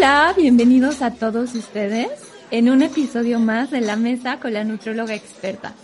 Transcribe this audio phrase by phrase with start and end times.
[0.00, 2.08] Hola, bienvenidos a todos ustedes
[2.50, 5.74] en un episodio más de La Mesa con la Nutrióloga Experta.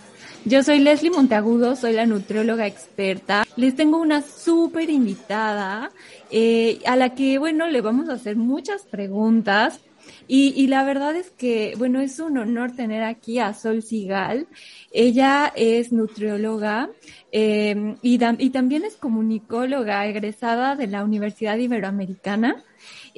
[0.43, 3.45] Yo soy Leslie Monteagudo, soy la nutrióloga experta.
[3.57, 5.91] Les tengo una súper invitada
[6.31, 9.81] eh, a la que, bueno, le vamos a hacer muchas preguntas.
[10.27, 14.47] Y, y, la verdad es que, bueno, es un honor tener aquí a Sol Sigal.
[14.91, 16.89] Ella es nutrióloga
[17.31, 18.17] eh, y
[18.49, 22.63] también es comunicóloga egresada de la Universidad Iberoamericana.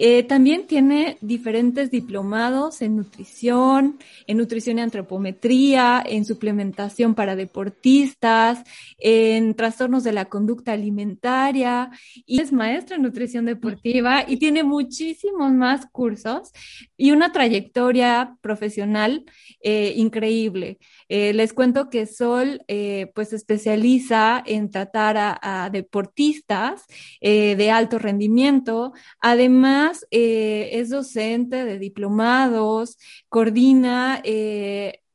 [0.01, 8.63] Eh, también tiene diferentes diplomados en nutrición, en nutrición y antropometría, en suplementación para deportistas,
[8.97, 11.91] en trastornos de la conducta alimentaria
[12.25, 16.53] y es maestra en nutrición deportiva y tiene muchísimos más cursos
[16.95, 19.25] y una trayectoria profesional
[19.61, 20.77] eh, increíble.
[21.09, 26.85] Eh, les cuento que Sol eh, pues se especializa en tratar a, deportistas
[27.19, 28.93] eh, de alto rendimiento.
[29.19, 34.21] Además, es docente de diplomados, coordina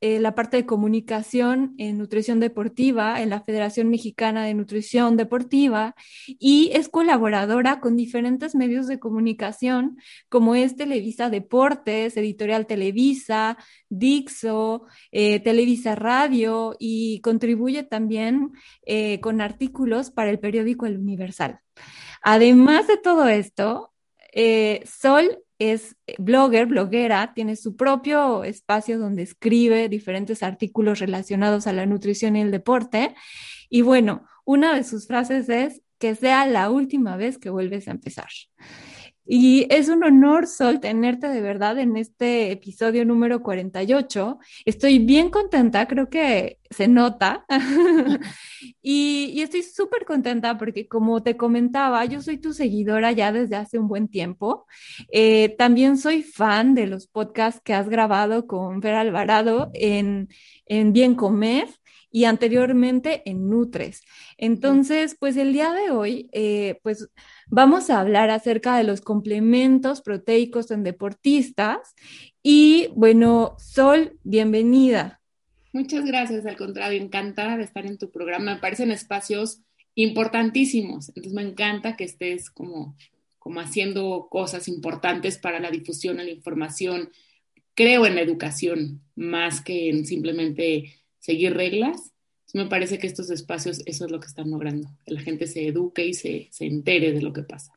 [0.06, 5.94] eh, la parte de comunicación en nutrición deportiva en la Federación Mexicana de Nutrición Deportiva
[6.26, 9.96] y es colaboradora con diferentes medios de comunicación
[10.28, 13.56] como es Televisa Deportes, Editorial Televisa,
[13.88, 18.52] Dixo, eh, Televisa Radio y contribuye también
[18.84, 21.60] eh, con artículos para el periódico El Universal.
[22.20, 23.90] Además de todo esto,
[24.84, 31.72] Sol es eh, blogger, bloguera, tiene su propio espacio donde escribe diferentes artículos relacionados a
[31.72, 33.14] la nutrición y el deporte.
[33.68, 37.92] Y bueno, una de sus frases es que sea la última vez que vuelves a
[37.92, 38.28] empezar.
[39.26, 44.38] Y es un honor, Sol, tenerte de verdad en este episodio número 48.
[44.66, 47.46] Estoy bien contenta, creo que se nota.
[48.82, 53.78] y, estoy súper contenta porque, como te comentaba, yo soy tu seguidora ya desde hace
[53.78, 54.66] un buen tiempo.
[55.10, 60.28] Eh, también soy fan de los podcasts que has grabado con Fer Alvarado en,
[60.66, 61.68] en Bien Comer
[62.14, 64.02] y anteriormente en Nutres.
[64.38, 67.08] Entonces, pues el día de hoy, eh, pues
[67.48, 71.96] vamos a hablar acerca de los complementos proteicos en deportistas.
[72.40, 75.20] Y bueno, Sol, bienvenida.
[75.72, 78.54] Muchas gracias, al contrario, encantada de estar en tu programa.
[78.54, 79.62] Me parecen espacios
[79.96, 82.96] importantísimos, entonces me encanta que estés como,
[83.40, 87.10] como haciendo cosas importantes para la difusión de la información.
[87.74, 90.92] Creo en la educación más que en simplemente
[91.24, 92.12] seguir reglas.
[92.52, 95.66] me parece que estos espacios, eso es lo que están logrando, que la gente se
[95.66, 97.72] eduque y se, se entere de lo que pasa.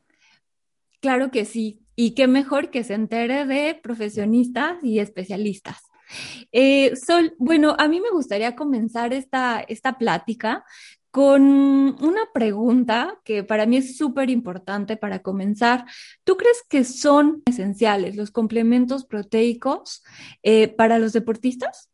[1.00, 1.80] Claro que sí.
[1.96, 5.78] Y qué mejor que se entere de profesionistas y especialistas.
[6.52, 10.64] Eh, Sol, bueno, a mí me gustaría comenzar esta, esta plática
[11.10, 15.86] con una pregunta que para mí es súper importante para comenzar.
[16.22, 20.02] ¿Tú crees que son esenciales los complementos proteicos
[20.42, 21.87] eh, para los deportistas?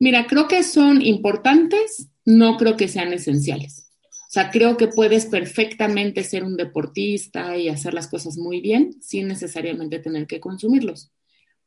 [0.00, 3.90] Mira, creo que son importantes, no creo que sean esenciales.
[4.02, 8.94] O sea, creo que puedes perfectamente ser un deportista y hacer las cosas muy bien
[9.02, 11.12] sin necesariamente tener que consumirlos.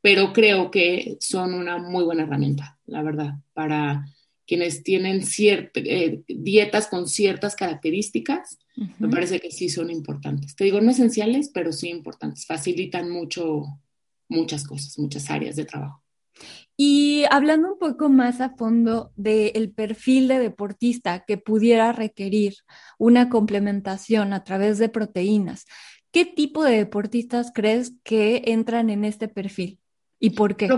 [0.00, 4.04] Pero creo que son una muy buena herramienta, la verdad, para
[4.46, 8.58] quienes tienen eh, dietas con ciertas características.
[8.98, 10.56] Me parece que sí son importantes.
[10.56, 12.46] Te digo, no esenciales, pero sí importantes.
[12.46, 13.64] Facilitan mucho,
[14.28, 16.03] muchas cosas, muchas áreas de trabajo.
[16.76, 22.54] Y hablando un poco más a fondo del perfil de deportista que pudiera requerir
[22.98, 25.66] una complementación a través de proteínas,
[26.10, 29.78] ¿qué tipo de deportistas crees que entran en este perfil
[30.18, 30.68] y por qué?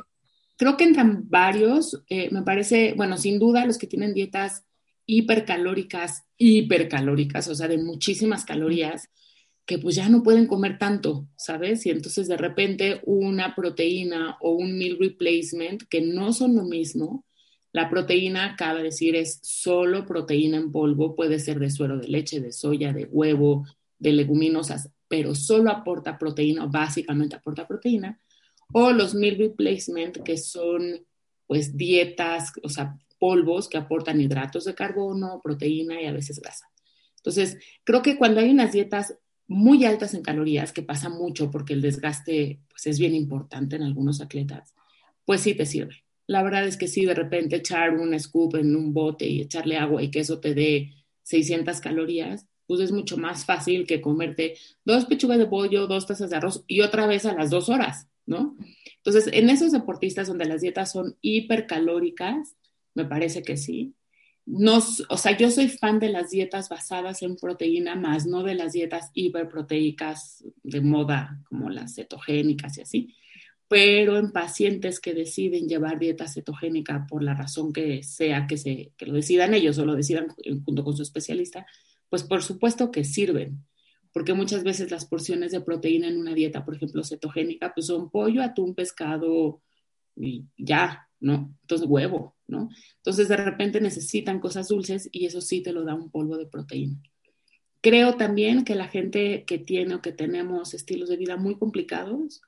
[0.59, 2.03] Creo, que entran varios.
[2.09, 4.65] Eh, me parece, bueno, sin duda los que tienen dietas
[5.07, 9.09] hipercalóricas, hipercalóricas, o sea, de muchísimas calorías
[9.67, 11.85] que pues ya no pueden comer tanto, ¿sabes?
[11.87, 17.25] Y entonces de repente una proteína o un meal replacement, que no son lo mismo,
[17.73, 22.41] la proteína, cabe decir, es solo proteína en polvo, puede ser de suero de leche,
[22.41, 23.67] de soya, de huevo,
[23.99, 28.21] de leguminosas, pero solo aporta proteína, básicamente aporta proteína,
[28.73, 31.05] o los meal replacement, que son
[31.47, 36.67] pues dietas, o sea, polvos que aportan hidratos de carbono, proteína y a veces grasa.
[37.17, 39.17] Entonces, creo que cuando hay unas dietas
[39.49, 43.83] muy altas en calorías, que pasa mucho porque el desgaste pues, es bien importante en
[43.83, 44.75] algunos atletas,
[45.25, 46.05] pues sí te sirve.
[46.27, 49.77] La verdad es que sí, de repente echar un scoop en un bote y echarle
[49.77, 54.55] agua y que eso te dé 600 calorías, pues es mucho más fácil que comerte
[54.85, 58.09] dos pechugas de pollo, dos tazas de arroz y otra vez a las dos horas,
[58.27, 58.57] ¿no?
[58.97, 62.57] Entonces, en esos deportistas donde las dietas son hipercalóricas,
[62.95, 63.95] me parece que sí,
[64.47, 64.79] no,
[65.09, 68.73] o sea, yo soy fan de las dietas basadas en proteína más, no de las
[68.73, 73.15] dietas hiperproteicas de moda como las cetogénicas y así,
[73.67, 78.93] pero en pacientes que deciden llevar dieta cetogénica por la razón que sea que, se,
[78.97, 80.29] que lo decidan ellos o lo decidan
[80.65, 81.67] junto con su especialista,
[82.09, 83.67] pues por supuesto que sirven,
[84.13, 88.11] porque muchas veces las porciones de proteína en una dieta, por ejemplo, cetogénica, pues son
[88.11, 89.61] pollo, atún, pescado
[90.15, 91.53] y ya, ¿no?
[91.63, 92.69] Entonces huevo, ¿no?
[92.97, 96.47] Entonces de repente necesitan cosas dulces y eso sí te lo da un polvo de
[96.47, 97.01] proteína.
[97.81, 102.43] Creo también que la gente que tiene o que tenemos estilos de vida muy complicados,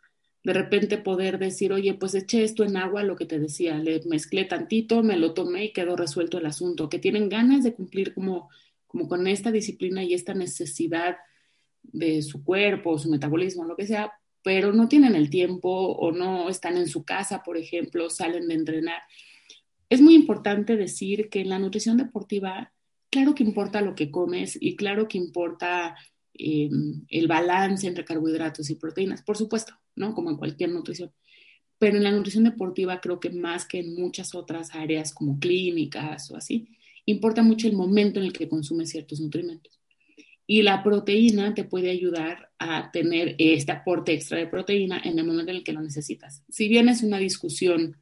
[0.45, 4.00] de repente poder decir, oye, pues eché esto en agua, lo que te decía, le
[4.06, 8.15] mezclé tantito, me lo tomé y quedó resuelto el asunto, que tienen ganas de cumplir
[8.15, 8.49] como,
[8.87, 11.17] como con esta disciplina y esta necesidad
[11.83, 14.12] de su cuerpo, su metabolismo, lo que sea,
[14.43, 18.55] pero no tienen el tiempo o no están en su casa, por ejemplo, salen de
[18.55, 19.03] entrenar.
[19.88, 22.73] Es muy importante decir que en la nutrición deportiva,
[23.11, 25.96] claro que importa lo que comes y claro que importa
[26.35, 26.69] eh,
[27.08, 30.14] el balance entre carbohidratos y proteínas, por supuesto, ¿no?
[30.14, 31.11] Como en cualquier nutrición.
[31.79, 36.31] Pero en la nutrición deportiva creo que más que en muchas otras áreas como clínicas
[36.31, 36.69] o así,
[37.06, 39.81] importa mucho el momento en el que consumes ciertos nutrimentos.
[40.46, 45.26] Y la proteína te puede ayudar a tener este aporte extra de proteína en el
[45.26, 46.43] momento en el que lo necesitas.
[46.49, 47.96] Si bien es una discusión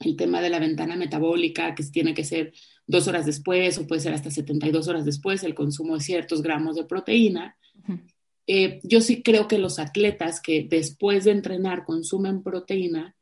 [0.00, 2.52] el tema de la ventana metabólica, que tiene que ser
[2.86, 6.76] dos horas después o puede ser hasta 72 horas después el consumo de ciertos gramos
[6.76, 7.56] de proteína,
[8.46, 13.14] eh, yo sí creo que los atletas que después de entrenar consumen proteína,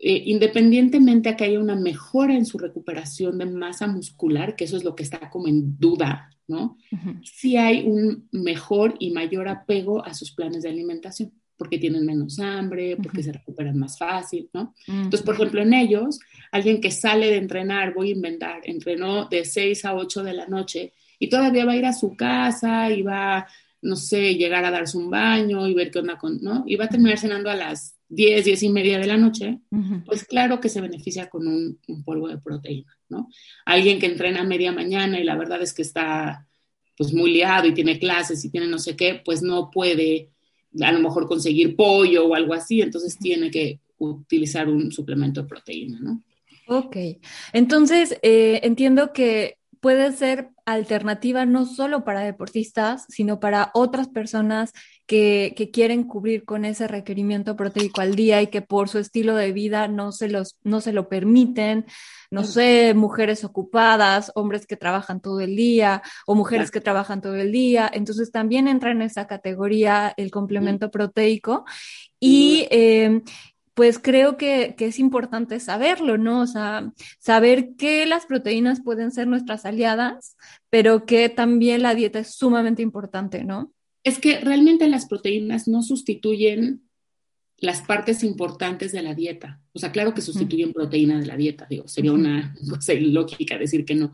[0.00, 4.76] eh, independientemente a que haya una mejora en su recuperación de masa muscular, que eso
[4.76, 6.78] es lo que está como en duda ¿no?
[7.22, 12.38] Si hay un mejor y mayor apego a sus planes de alimentación, porque tienen menos
[12.38, 14.74] hambre, porque se recuperan más fácil, ¿no?
[14.86, 16.20] Entonces, por ejemplo, en ellos,
[16.52, 20.46] alguien que sale de entrenar, voy a inventar, entrenó de 6 a 8 de la
[20.46, 23.46] noche y todavía va a ir a su casa y va,
[23.82, 26.62] no sé, llegar a darse un baño y ver qué onda con, ¿no?
[26.66, 29.58] Y va a terminar cenando a las 10, 10 y media de la noche,
[30.06, 33.28] pues claro que se beneficia con un, polvo de proteína, ¿no?
[33.66, 36.46] Alguien que entrena media mañana y la verdad es que está
[36.96, 40.30] pues muy liado y tiene clases y tiene no sé qué, pues no puede
[40.82, 45.48] a lo mejor conseguir pollo o algo así, entonces tiene que utilizar un suplemento de
[45.48, 46.22] proteína, ¿no?
[46.66, 46.96] Ok,
[47.52, 54.72] entonces eh, entiendo que puede ser alternativa no solo para deportistas, sino para otras personas
[55.08, 59.52] que, quieren cubrir con ese requerimiento proteico al día y que por su estilo de
[59.52, 61.86] vida no se, los, no se lo permiten.
[62.30, 67.36] No sé, mujeres ocupadas, hombres que trabajan todo el día o mujeres que trabajan todo
[67.36, 67.90] el día.
[67.92, 71.64] Entonces también entra en esa categoría el complemento proteico.
[72.20, 73.22] Y, em,
[73.72, 76.40] pues creo que, es importante saberlo, ¿no?
[76.42, 80.36] O sea, saber que las proteínas pueden ser nuestras aliadas,
[80.68, 83.72] pero que también la dieta es sumamente importante, ¿no?
[84.04, 86.88] Es que realmente las proteínas no sustituyen
[87.58, 89.60] las partes importantes de la dieta.
[89.72, 93.84] O sea, claro que sustituyen proteína de la dieta, digo, sería una cosa ilógica decir
[93.84, 94.12] que no,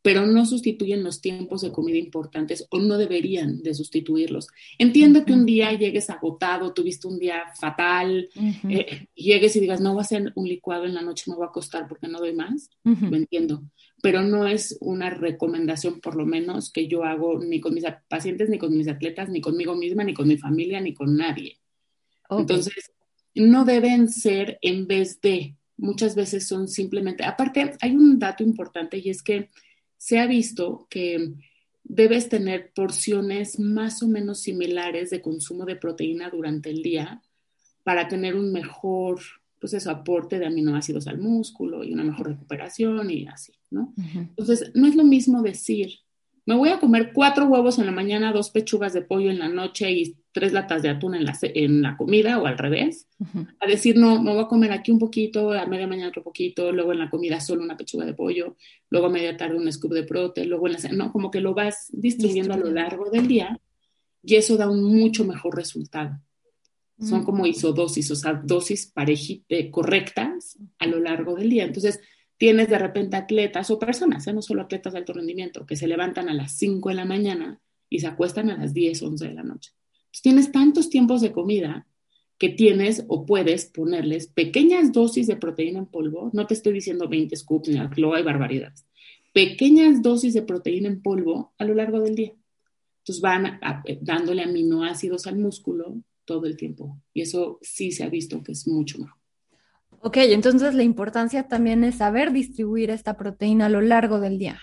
[0.00, 4.48] pero no sustituyen los tiempos de comida importantes o no deberían de sustituirlos.
[4.78, 8.28] Entiendo que un día llegues agotado, tuviste un día fatal,
[8.68, 11.44] eh, llegues y digas, no voy a hacer un licuado en la noche, me voy
[11.44, 13.64] a acostar porque no doy más, lo entiendo,
[14.02, 18.48] pero no es una recomendación por lo menos que yo hago ni con mis pacientes,
[18.48, 21.58] ni con mis atletas, ni conmigo misma, ni con mi familia, ni con nadie.
[22.30, 22.92] Entonces,
[23.34, 28.98] no deben ser en vez de, muchas veces son simplemente, aparte hay un dato importante
[28.98, 29.50] y es que
[29.96, 31.32] se ha visto que
[31.82, 37.22] debes tener porciones más o menos similares de consumo de proteína durante el día
[37.82, 39.20] para tener un mejor,
[39.60, 43.92] pues eso, aporte de aminoácidos al músculo y una mejor recuperación y así, ¿no?
[44.14, 46.00] Entonces, no es lo mismo decir,
[46.48, 49.50] me voy a comer cuatro huevos en la mañana, dos pechugas de pollo en la
[49.50, 53.06] noche y tres latas de atún en la, en la comida o al revés,
[53.60, 56.72] a decir, no, me voy a comer aquí un poquito, a media mañana otro poquito,
[56.72, 58.56] luego en la comida solo una pechuga de pollo,
[58.88, 61.52] luego a media tarde un scoop de prote, luego en la no, como que lo
[61.52, 63.60] vas distribuyendo a lo largo del día
[64.22, 66.18] y eso da un mucho mejor resultado.
[67.00, 71.64] Son como isodosis, o sea, dosis parejite, correctas a lo largo del día.
[71.64, 72.00] Entonces,
[72.36, 74.32] tienes de repente atletas o personas, ¿eh?
[74.32, 77.60] no solo atletas de alto rendimiento, que se levantan a las 5 de la mañana
[77.88, 79.72] y se acuestan a las 10, 11 de la noche.
[79.98, 81.86] Entonces, tienes tantos tiempos de comida
[82.38, 87.08] que tienes o puedes ponerles pequeñas dosis de proteína en polvo, no te estoy diciendo
[87.08, 88.86] 20 scoops, ni luego hay barbaridades,
[89.32, 92.32] pequeñas dosis de proteína en polvo a lo largo del día.
[92.98, 93.58] Entonces van
[94.02, 95.96] dándole aminoácidos al músculo
[96.28, 99.18] todo el tiempo y eso sí se ha visto que es mucho mejor.
[100.00, 104.60] Ok, entonces la importancia también es saber distribuir esta proteína a lo largo del día.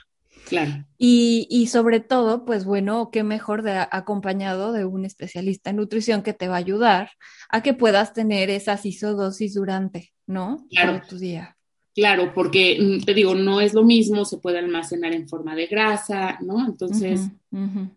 [0.47, 0.85] Claro.
[0.99, 6.21] Y, y, sobre todo, pues bueno, qué mejor de acompañado de un especialista en nutrición
[6.21, 7.09] que te va a ayudar
[7.49, 10.67] a que puedas tener esas isodosis durante, ¿no?
[10.69, 11.01] Claro.
[11.09, 11.54] tu día.
[11.95, 15.67] Claro, porque mm, te digo, no es lo mismo, se puede almacenar en forma de
[15.67, 16.65] grasa, ¿no?
[16.65, 17.21] Entonces,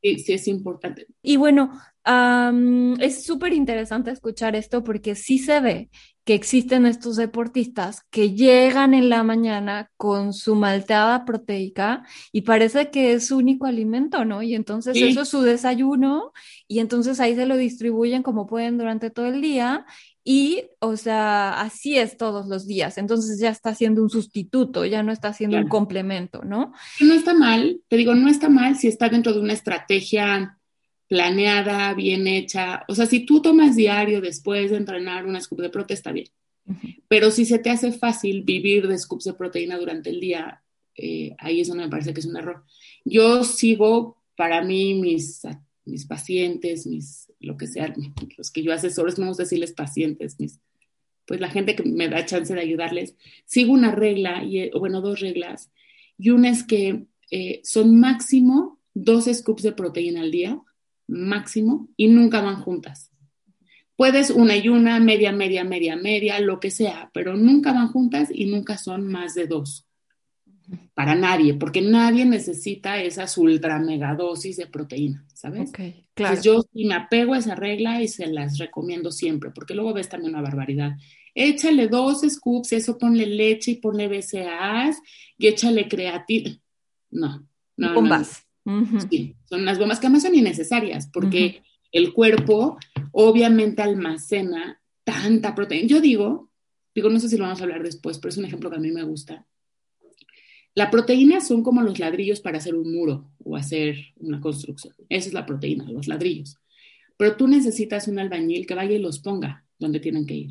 [0.01, 1.07] sí, sí es importante.
[1.21, 1.73] Y bueno,
[2.05, 5.91] am, es súper interesante escuchar esto porque sí se ve
[6.25, 12.91] que existen estos deportistas que llegan en la mañana con su malteada proteica y parece
[12.91, 14.43] que es su único alimento, ¿no?
[14.43, 15.05] Y entonces Sí.
[15.09, 16.33] eso es su desayuno
[16.69, 19.87] y entonces ahí se lo distribuyen como pueden durante todo el día
[20.31, 22.99] y, o sea, así es todos los días.
[22.99, 25.71] Entonces ya está siendo un sustituto, ya no está siendo un Claro.
[25.79, 26.75] complemento, ¿no?
[27.01, 30.59] No está mal, te digo, no está mal si está dentro de una estrategia
[31.09, 32.85] planeada, bien hecha.
[32.89, 36.29] O sea, si tú tomas diario después de entrenar una scoop de prote, está bien.
[37.09, 40.63] Pero si se te hace fácil vivir de scoops de proteína durante el día,
[40.95, 42.65] eh, ahí es donde me parece que es un error.
[43.03, 45.41] Yo sigo, para mí, mis,
[45.87, 47.95] mis pacientes, mis, lo que sea,
[48.37, 50.37] los que yo asesoro, no vamos a decirles pacientes,
[51.27, 53.15] pues la gente que me da chance de ayudarles,
[53.45, 55.71] sigo una regla, y, eh, bueno, dos reglas,
[56.17, 60.61] y una es que eh, son máximo dos scoops de proteína al día,
[61.07, 63.11] máximo, y nunca van juntas.
[63.97, 68.29] Puedes una y una, media, media, media, media, lo que sea, pero nunca van juntas
[68.33, 69.87] y nunca son más de dos.
[70.95, 75.73] Para nadie, porque nadie necesita esas ultra mega dosis de proteína, ¿sabes?
[76.19, 76.35] Claro.
[76.35, 79.95] Entonces yo sí me apego a esa regla y se las recomiendo siempre, porque luego
[79.95, 80.93] ves también una barbaridad.
[81.35, 84.99] Échale dos scoops, eso ponle leche y ponle BCAAs
[85.37, 86.61] y échale creatina.
[87.11, 87.47] No,
[87.77, 88.45] no, no, Bombas.
[89.09, 92.77] Sí, son unas bombas que además son innecesarias porque el cuerpo
[93.13, 95.89] obviamente almacena tanta proteína.
[95.89, 96.51] Yo digo,
[96.95, 98.81] digo, no sé si lo vamos a hablar después, pero es un ejemplo que a
[98.81, 99.47] mí me gusta.
[100.79, 104.95] La proteína son como los ladrillos para hacer un muro o hacer una construcción.
[105.09, 106.57] Esa es la proteína, los ladrillos.
[107.17, 110.51] Pero tú necesitas un albañil que vaya y los ponga donde tienen que ir.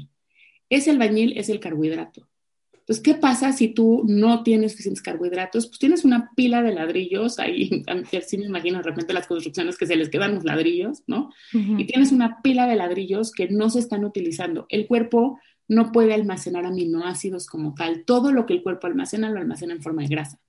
[0.69, 2.27] Ese albañil es el carbohidrato.
[2.74, 5.67] Entonces, ¿qué pasa si tú no tienes suficientes carbohidratos?
[5.67, 7.86] Pues tienes una pila de ladrillos, ahí
[8.27, 11.31] sí me imagino de repente las construcciones que se les quedan los ladrillos, ¿no?
[11.53, 14.65] Y tienes una pila de ladrillos que no se están utilizando.
[14.67, 18.03] El cuerpo no puede almacenar aminoácidos como tal.
[18.05, 20.39] Todo lo que el cuerpo almacena lo almacena en forma de grasa.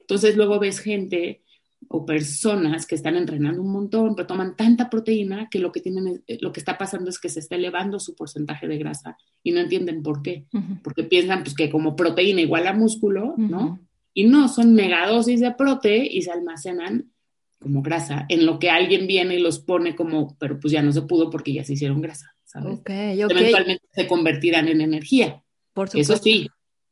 [0.00, 1.42] Entonces luego ves gente
[1.88, 6.22] o personas que están entrenando un montón, pero toman tanta proteína que lo que tienen,
[6.26, 9.52] es- lo que está pasando es que se está elevando su porcentaje de grasa y
[9.52, 10.44] no entienden por qué,
[10.82, 13.80] porque piensan pues que como proteína igual a músculo, ¿no?
[14.12, 17.12] Y no, son megadosis de prote y se almacenan
[17.58, 20.92] como grasa, en lo que alguien viene y los pone como, pero pues ya no
[20.92, 22.78] se pudo porque ya se hicieron grasa, ¿sabes?
[22.78, 23.30] Ok, ok.
[23.30, 25.42] Eventualmente se convertirán en energía.
[25.72, 26.14] Por supuesto.
[26.14, 26.48] Eso sí,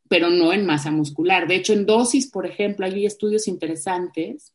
[0.09, 1.49] pero no en masa muscular.
[1.49, 4.55] De hecho, en dosis, por ejemplo, hay estudios interesantes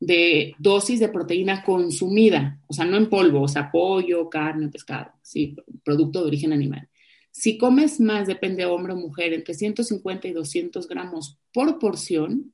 [0.00, 5.12] de dosis de proteína consumida, o sea, no en polvo, o sea, pollo, carne, pescado,
[5.22, 6.88] sí, producto de origen animal.
[7.30, 12.52] Si comes más, depende hombre o mujer, entre 150 y 200 gramos por porción,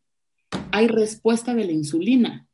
[0.72, 2.46] hay respuesta de la insulina.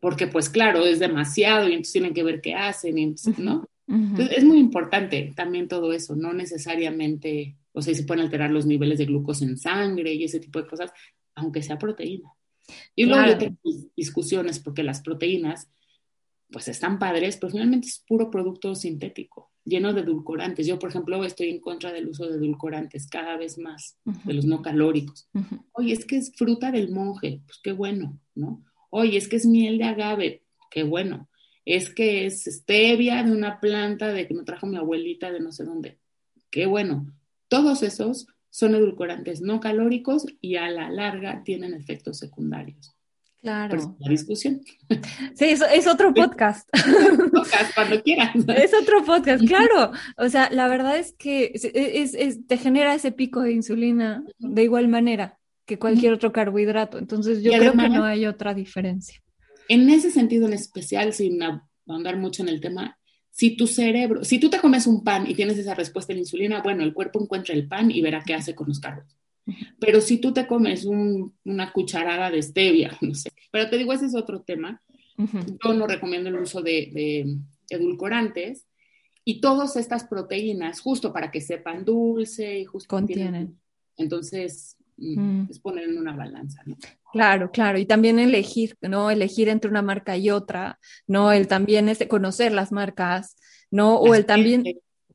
[0.00, 3.68] Porque, pues claro, es demasiado y entonces tienen que ver qué hacen, y entonces, ¿no?
[3.90, 8.64] Entonces, es muy importante también todo eso, no necesariamente, o sea, se pueden alterar los
[8.64, 10.92] niveles de glucosa en sangre y ese tipo de cosas,
[11.34, 12.32] aunque sea proteína.
[12.94, 13.56] Y luego yo tengo
[13.96, 15.68] discusiones porque las proteínas,
[16.52, 20.68] pues están padres, pero finalmente es puro producto sintético, lleno de edulcorantes.
[20.68, 24.44] Yo, por ejemplo, estoy en contra del uso de edulcorantes cada vez más, de los
[24.44, 25.28] no calóricos.
[25.34, 25.64] Ujú.
[25.72, 28.64] Oye, es que es fruta del monje, pues qué bueno, ¿no?
[28.90, 31.28] Oye, es que es miel de agave, qué bueno.
[31.72, 35.52] Es que es stevia de una planta de que me trajo mi abuelita de no
[35.52, 35.98] sé dónde.
[36.50, 37.06] Qué bueno.
[37.48, 42.88] Todos esos son edulcorantes no calóricos y a la larga tienen efectos secundarios.
[42.88, 43.76] Por Claro.
[43.78, 44.60] eso la discusión.
[45.34, 46.68] Sí, es, es otro podcast.
[47.32, 48.34] Tocas cuando quieras.
[48.56, 49.92] Es otro podcast, claro.
[50.18, 54.88] O sea, la verdad es que es- te genera ese pico de insulina de igual
[54.88, 56.98] manera que cualquier otro carbohidrato.
[56.98, 59.22] Entonces, yo creo que no hay otra diferencia.
[59.70, 61.38] En ese sentido en especial, sin
[61.86, 62.98] ahondar mucho en el tema,
[63.30, 66.60] si tu cerebro, si tú te comes un pan y tienes esa respuesta la insulina,
[66.62, 69.16] bueno, el cuerpo encuentra el pan y verá qué hace con los carbos.
[69.78, 73.30] Pero si tú te comes un- una cucharada de stevia, no sé.
[73.52, 74.82] Pero te digo, ese es otro tema.
[75.64, 77.36] Yo no recomiendo el uso de, de
[77.68, 78.66] edulcorantes
[79.24, 83.58] y todas estas proteínas, justo para que sepan dulce y justo Contienen.
[83.96, 85.46] Entonces, mm, Mm.
[85.50, 86.76] es poner en una balanza, ¿no?
[87.12, 87.78] Claro, claro.
[87.78, 89.10] Y también elegir, ¿no?
[89.10, 91.32] Elegir entre una marca y otra, ¿no?
[91.32, 93.36] El también este, conocer las marcas,
[93.70, 93.96] ¿no?
[93.96, 94.64] O el también.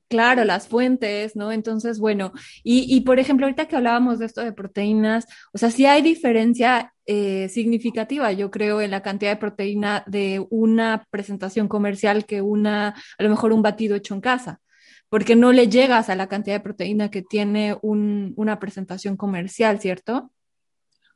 [0.08, 1.52] Claro, las fuentes, ¿no?
[1.52, 2.32] Entonces, bueno,
[2.64, 6.04] y, y, por ejemplo, ahorita que hablábamos de esto de proteínas, o sea, sí hay
[6.04, 12.42] diferencia eh, significativa, yo creo, en la cantidad de proteína de una presentación comercial que
[12.44, 14.60] una, a lo mejor un batido hecho en casa,
[15.16, 19.80] porque no le llegas a la cantidad de proteína que tiene un, una presentación comercial,
[19.80, 20.30] ¿cierto?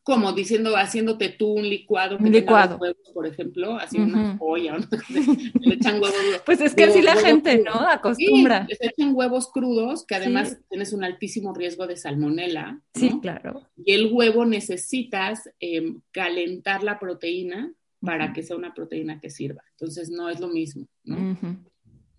[0.03, 2.18] como diciendo, haciéndote tú un licuado.
[2.18, 2.77] un licuado.
[2.77, 4.77] Huevos, por ejemplo, así una joya,
[5.60, 6.15] le echan huevos
[6.46, 7.74] Pues es que así la gente, ¿no?
[7.74, 8.65] Acostumbra.
[8.68, 12.82] Sí, les echan huevos crudos, que además tienes un altísimo riesgo de salmonela.
[12.94, 13.68] Sí, claro.
[13.84, 19.62] Y el huevo necesitas em, calentar la proteína para que sea una proteína que sirva.
[19.72, 21.38] Entonces no es lo mismo, ¿no?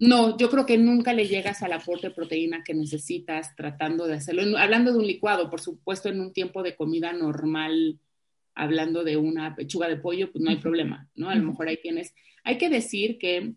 [0.01, 4.15] No, yo creo que nunca le llegas al aporte de proteína que necesitas tratando de
[4.15, 4.57] hacerlo.
[4.57, 8.01] Hablando de un licuado, por supuesto, en un tiempo de comida normal,
[8.55, 11.29] hablando de una pechuga de pollo, pues no hay problema, ¿no?
[11.29, 12.15] A lo mejor ahí tienes.
[12.45, 13.53] Hay que decir que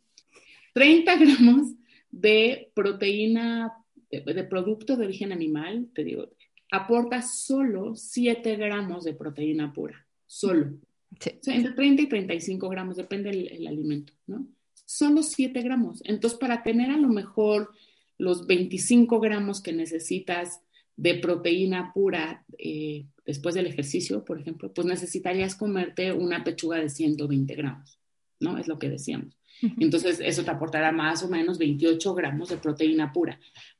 [0.73, 1.75] 30 gramos
[2.11, 3.71] de proteína,
[4.11, 6.29] de, producto de origen animal, te digo,
[6.71, 10.73] aporta solo 7 gramos de proteína pura, solo.
[11.09, 14.45] O sea, entre 30 y 35 gramos, depende del alimento, ¿no?
[14.93, 16.01] Solo 7 gramos.
[16.05, 17.71] Entonces, para tener a lo mejor
[18.17, 20.61] los 25 gramos que necesitas
[20.95, 26.89] de proteína pura eh, después del ejercicio, por ejemplo, pues necesitarías comerte una pechuga de
[26.89, 27.97] 120 gramos,
[28.39, 28.57] ¿no?
[28.57, 29.35] Es lo que decíamos.
[29.79, 33.39] Entonces, eso te aportará más o menos 28 gramos de proteína pura.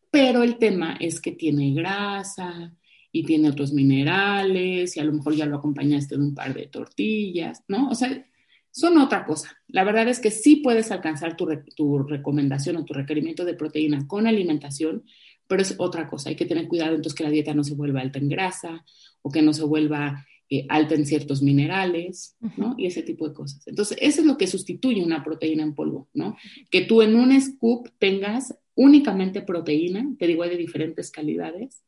[0.09, 2.73] Pero el tema es que tiene grasa
[3.11, 6.67] y tiene otros minerales y a lo mejor ya lo acompañaste de un par de
[6.67, 7.89] tortillas, ¿no?
[7.89, 8.25] O sea,
[8.73, 9.55] son otra cosa.
[9.67, 11.45] La verdad es que sí puedes alcanzar tu,
[12.07, 15.03] recomendación o tu requerimiento de proteína con alimentación,
[15.47, 16.29] pero es otra cosa.
[16.29, 18.83] Hay que tener cuidado entonces que la dieta no se vuelva alta en grasa
[19.21, 22.73] o que no se vuelva eh, alta en ciertos minerales, ¿no?
[22.75, 23.61] Y ese tipo de cosas.
[23.67, 26.35] Entonces, eso es lo que sustituye una proteína en polvo, ¿no?
[26.71, 31.83] Que tú en un scoop tengas únicamente proteína, te digo, hay de diferentes calidades,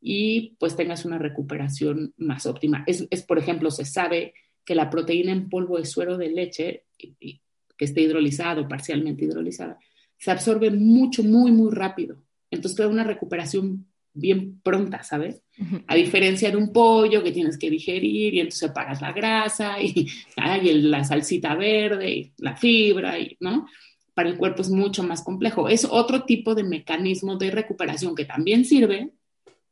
[0.00, 2.84] y pues tengas una recuperación más óptima.
[2.86, 4.32] Es, es por ejemplo, se sabe
[4.70, 9.80] que la proteína en polvo de suero de leche, que esté hidrolizado, parcialmente hidrolizada,
[10.16, 12.22] se absorbe mucho, muy, muy rápido.
[12.52, 15.42] Entonces te da una recuperación bien pronta, ¿sabes?
[15.88, 20.06] A diferencia de un pollo que tienes que digerir y entonces separas la grasa y,
[20.36, 23.66] la salsita verde y la fibra, y, ¿no?
[24.14, 25.68] Para el cuerpo es mucho más complejo.
[25.68, 29.10] Es otro tipo de mecanismo de recuperación que también sirve,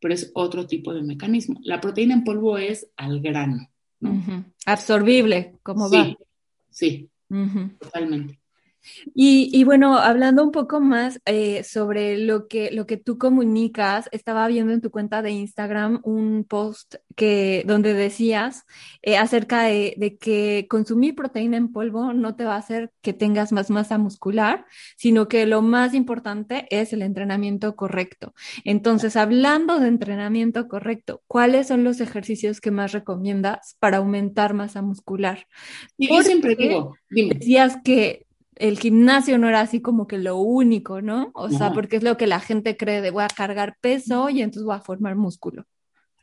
[0.01, 1.61] pero es otro tipo de mecanismo.
[1.63, 3.71] La proteína en polvo es al grano.
[4.67, 6.17] Absorbible, como va.
[6.71, 7.11] Sí,
[7.79, 8.41] totalmente.
[9.14, 14.47] Y, bueno, hablando un poco más eh, sobre lo que, lo que tú comunicas, estaba
[14.49, 18.64] viendo en tu cuenta de Instagram un post que, donde decías
[19.03, 23.53] eh, acerca de, que consumir proteína en polvo no te va a hacer que tengas
[23.53, 28.35] más masa muscular, sino que lo más importante es el entrenamiento correcto.
[28.64, 34.83] Entonces, hablando de entrenamiento correcto, ¿cuáles son los ejercicios que más recomiendas para aumentar masa
[34.83, 35.47] muscular?
[35.97, 38.28] Y yo siempre digo, decías que
[38.59, 41.31] el gimnasio no era así como que lo único, ¿no?
[41.35, 44.42] O sea, porque es lo que la gente cree de voy a cargar peso y
[44.42, 45.64] entonces voy a formar músculo.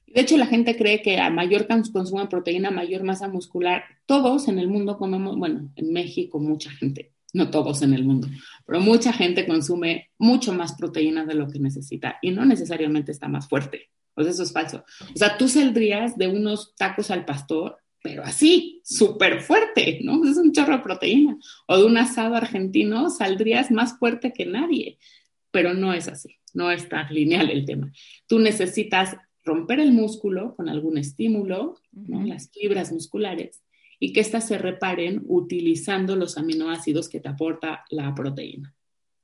[0.07, 3.83] De hecho, la gente cree que a mayor consumo de proteína, mayor masa muscular.
[4.05, 8.27] Todos en el mundo comemos, bueno, en México mucha gente, no todos en el mundo,
[8.65, 13.27] pero mucha gente consume mucho más proteína de lo que necesita y no necesariamente está
[13.27, 13.89] más fuerte.
[14.13, 14.85] Pues eso es falso.
[15.13, 20.23] O sea, tú saldrías de unos tacos al pastor pero así, súper fuerte, ¿no?
[20.29, 21.39] Es un chorro de proteína.
[21.65, 24.99] O de un asado argentino saldrías más fuerte que nadie,
[25.49, 27.91] pero no es así, no es tan lineal el tema.
[28.27, 32.23] Tú necesitas romper el músculo con algún estímulo, ¿no?
[32.23, 33.63] las fibras musculares,
[33.99, 38.75] y que éstas se reparen utilizando los aminoácidos que te aporta la proteína,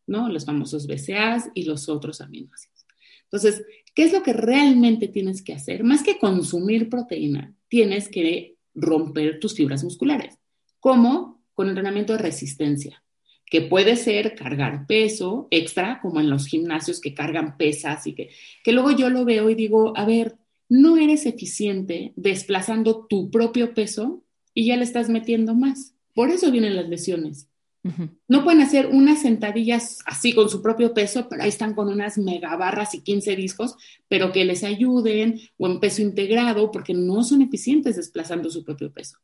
[0.07, 0.27] ¿no?
[0.27, 2.87] Los famosos BCAAs y los otros aminoácidos.
[3.25, 3.63] Entonces,
[3.93, 5.83] ¿qué es lo que realmente tienes que hacer?
[5.83, 10.37] Más que consumir proteína, tienes que romper tus fibras musculares.
[10.79, 11.43] ¿Cómo?
[11.53, 13.03] Con entrenamiento de resistencia,
[13.45, 18.29] que puede ser cargar peso extra, como en los gimnasios que cargan pesas y que,
[18.63, 20.37] que luego yo lo veo y digo, a ver,
[20.69, 25.95] no eres eficiente desplazando tu propio peso y ya le estás metiendo más.
[26.15, 27.50] Por eso vienen las lesiones.
[28.27, 32.17] No pueden hacer unas sentadillas así con su propio peso, pero ahí están con unas
[32.17, 33.75] megabarras y 15 discos,
[34.07, 38.93] pero que les ayuden o en peso integrado, porque no son eficientes desplazando su propio
[38.93, 39.17] peso.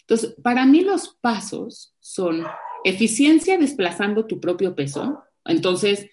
[0.00, 2.44] Entonces, para mí los pasos son
[2.84, 6.08] eficiencia desplazando tu propio peso, entonces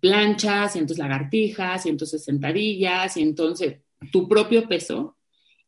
[0.00, 3.78] planchas, y entonces lagartijas, y entonces sentadillas, y entonces
[4.10, 5.16] tu propio peso,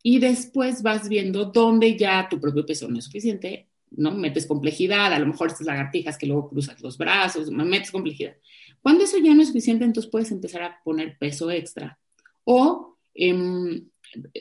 [0.03, 4.13] y después vas viendo dónde ya tu propio peso no es suficiente ¿no?
[4.13, 8.37] Metes complejidad, a lo mejor estas lagartijas que luego cruzas los brazos, metes complejidad.
[8.81, 11.99] Cuando eso ya no es suficiente, entonces puedes empezar a poner peso extra.
[12.45, 13.89] O em,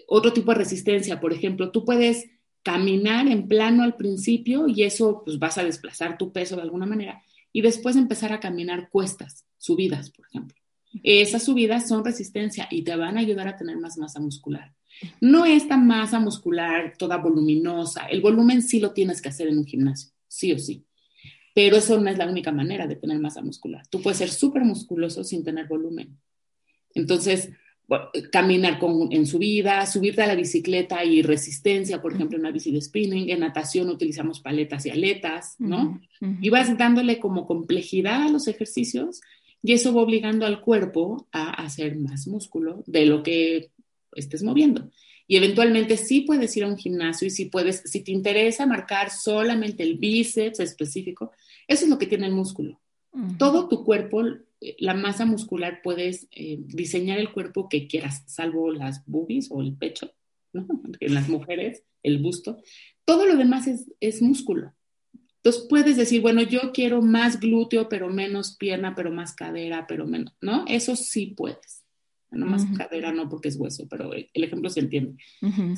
[0.07, 2.29] otro tipo de resistencia, por ejemplo, tú puedes
[2.63, 6.85] caminar en plano al principio y eso pues vas a desplazar tu peso de alguna
[6.85, 10.57] manera y después empezar a caminar cuestas, subidas, por ejemplo.
[11.03, 14.73] Esas subidas son resistencia y te van a ayudar a tener más masa muscular.
[15.19, 19.65] No esta masa muscular toda voluminosa, el volumen sí lo tienes que hacer en un
[19.65, 20.85] gimnasio, sí o sí.
[21.53, 23.85] Pero eso no es la única manera de tener masa muscular.
[23.87, 26.17] Tú puedes ser súper musculoso sin tener volumen.
[26.93, 27.49] Entonces,
[28.31, 32.71] caminar con, en subida, subirte a la bicicleta y resistencia, por ejemplo, en una bici
[32.71, 35.99] de spinning, en natación utilizamos paletas y aletas, ¿no?
[36.41, 39.21] Y vas dándole como complejidad a los ejercicios
[39.61, 43.71] y eso va obligando al cuerpo a hacer más músculo de lo que
[44.15, 44.89] estés moviendo.
[45.27, 49.09] Y eventualmente sí puedes ir a un gimnasio y si puedes, si te interesa marcar
[49.09, 51.31] solamente el bíceps específico,
[51.67, 52.79] eso es lo que tiene el músculo.
[53.37, 54.23] Todo tu cuerpo
[54.77, 59.75] la masa muscular puedes eh, diseñar el cuerpo que quieras, salvo las boobies o el
[59.75, 60.11] pecho,
[60.53, 60.67] ¿no?
[60.99, 62.57] En las mujeres, el busto.
[63.03, 63.67] Todo lo demás
[63.99, 64.73] es, músculo.
[65.37, 70.05] Entonces puedes decir, bueno, yo quiero más glúteo, pero menos pierna, pero más cadera, pero
[70.05, 70.65] menos, ¿no?
[70.67, 71.80] Eso sí puedes.
[72.31, 75.21] No más cadera no porque es hueso, pero el, ejemplo se entiende.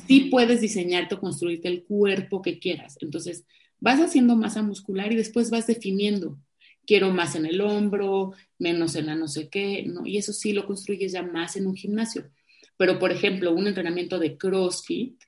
[0.06, 2.96] Sí puedes diseñarte o construirte el cuerpo que quieras.
[3.00, 3.44] Entonces
[3.80, 6.38] vas haciendo masa muscular y después vas definiendo
[6.86, 10.06] quiero más en el hombro, menos en la no sé qué, ¿no?
[10.06, 12.30] Y eso sí lo construyes ya más en un gimnasio.
[12.76, 15.20] Pero, por ejemplo, un entrenamiento de CrossFit,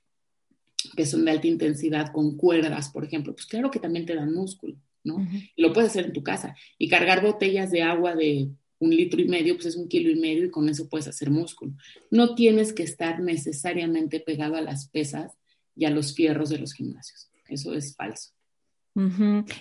[0.95, 4.33] que son de alta intensidad con cuerdas, por ejemplo, pues claro que también te dan
[4.33, 5.27] músculo, ¿no?
[5.55, 6.55] Y lo puedes hacer en tu casa.
[6.77, 10.15] Y cargar botellas de agua de un litro y medio, pues es un kilo y
[10.15, 11.73] medio y con eso puedes hacer músculo.
[12.11, 15.33] No tienes que estar necesariamente pegado a las pesas
[15.75, 17.29] y a los fierros de los gimnasios.
[17.47, 18.36] Eso es falso.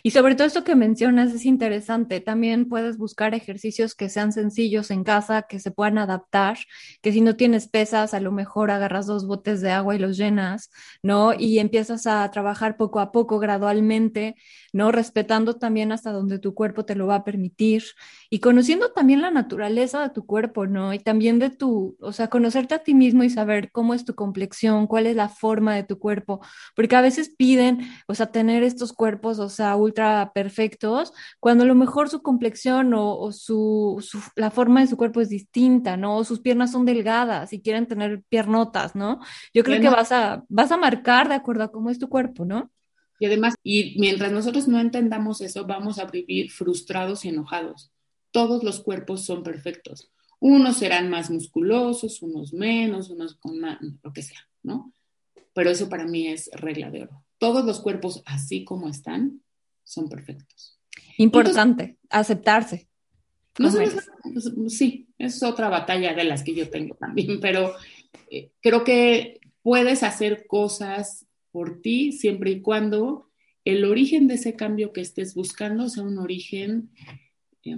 [0.02, 2.20] Y sobre todo esto que mencionas es interesante.
[2.20, 6.56] También puedes buscar ejercicios que sean sencillos en casa, que se puedan adaptar,
[7.02, 10.16] que si no tienes pesas, a lo mejor agarras dos botes de agua y los
[10.16, 10.70] llenas,
[11.02, 11.34] ¿no?
[11.34, 14.36] Y empiezas a trabajar poco a poco, gradualmente,
[14.72, 14.90] ¿no?
[14.90, 17.84] Respetando también hasta donde tu cuerpo te lo va a permitir
[18.30, 20.94] y conociendo también la naturaleza de tu cuerpo, ¿no?
[20.94, 24.14] Y también de tu, o sea, conocerte a ti mismo y saber cómo es tu
[24.14, 26.40] complexión, cuál es la forma de tu cuerpo,
[26.74, 31.66] porque a veces piden, o sea, tener estos cuerpos o sea, ultra perfectos, cuando a
[31.66, 34.02] lo mejor su complexión o, su,
[34.36, 36.16] la forma de su cuerpo es distinta, ¿no?
[36.16, 39.20] O sus piernas son delgadas y quieren tener piernotas, ¿no?
[39.52, 42.44] Yo creo que vas a, vas a marcar de acuerdo a cómo es tu cuerpo,
[42.44, 42.70] ¿no?
[43.18, 47.90] Y además, y mientras nosotros no entendamos eso, vamos a vivir frustrados y enojados.
[48.30, 50.10] Todos los cuerpos son perfectos.
[50.38, 54.92] Unos serán más musculosos, unos menos, unos con más, lo que sea, ¿no?
[55.54, 59.42] Pero eso para mí es regla de oro todos los cuerpos así como están
[59.84, 60.78] son perfectos.
[61.18, 62.88] Importante, aceptarse.
[63.58, 63.70] No
[64.68, 67.74] sí, es otra batalla de las que yo tengo también, pero
[68.30, 73.30] eh, creo que puedes hacer cosas por ti siempre y cuando
[73.64, 76.90] el origen de ese cambio que estés buscando sea un origen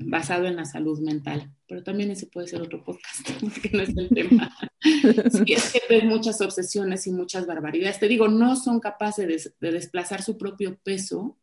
[0.01, 1.51] basado en la salud mental.
[1.67, 3.27] Pero también ese puede ser otro podcast,
[3.63, 4.55] que no es el tema.
[4.83, 7.99] sí, es que ves muchas obsesiones y muchas barbaridades.
[7.99, 11.39] Te digo, no son capaces de, desplazar su propio peso,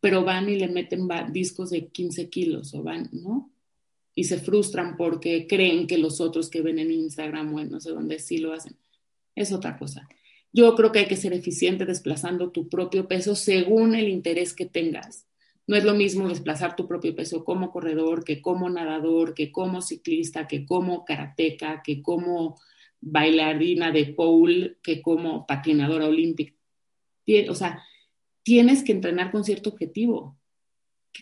[0.00, 3.52] pero van y le meten discos de 15 kilos o van, ¿no?
[4.14, 7.80] Y se frustran porque creen que los otros que ven en Instagram o en no
[7.80, 8.76] sé dónde sí lo hacen.
[9.34, 10.08] Es otra cosa.
[10.52, 14.66] Yo creo que hay que ser eficiente desplazando tu propio peso según el interés que
[14.66, 15.26] tengas
[15.70, 19.80] no es lo mismo desplazar tu propio peso como corredor, que como nadador, que como
[19.80, 22.60] ciclista, que como karateca, que como
[23.00, 26.56] bailarina de pole, que como patinadora olímpica.
[27.48, 27.84] O sea,
[28.42, 30.36] tienes que entrenar con cierto objetivo.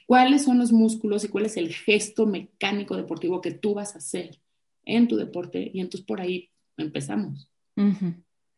[0.06, 3.98] ¿Cuáles son los músculos y cuál es el gesto mecánico deportivo que tú vas a
[3.98, 4.40] hacer
[4.86, 5.70] en tu deporte?
[5.74, 7.50] Y entonces por ahí empezamos.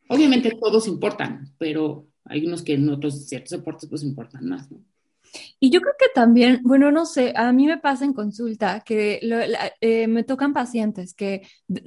[0.07, 4.85] Obviamente todos importan, pero hay unos que en otros ciertos deportes pues importan más, ¿no?
[5.59, 9.21] Y yo creo que también, bueno, no sé, a mí me pasa en consulta que
[9.81, 11.43] eh, me tocan pacientes que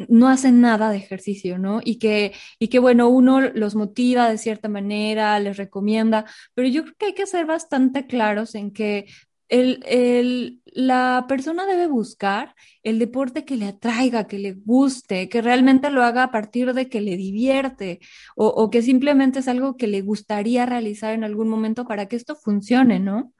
[0.09, 1.79] no hacen nada de ejercicio, ¿no?
[1.83, 6.83] Y que, y que, bueno, uno los motiva de cierta manera, les recomienda, pero yo
[6.83, 9.05] creo que hay que ser bastante claros en que
[9.49, 15.91] el, la persona debe buscar el deporte que le atraiga, que le guste, que realmente
[15.91, 17.99] lo haga a partir de que le divierte
[18.35, 22.35] o, que simplemente es algo que le gustaría realizar en algún momento para que esto
[22.35, 23.33] funcione, ¿no?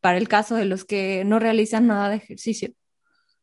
[0.00, 2.72] Para el caso de los que no realizan nada de ejercicio.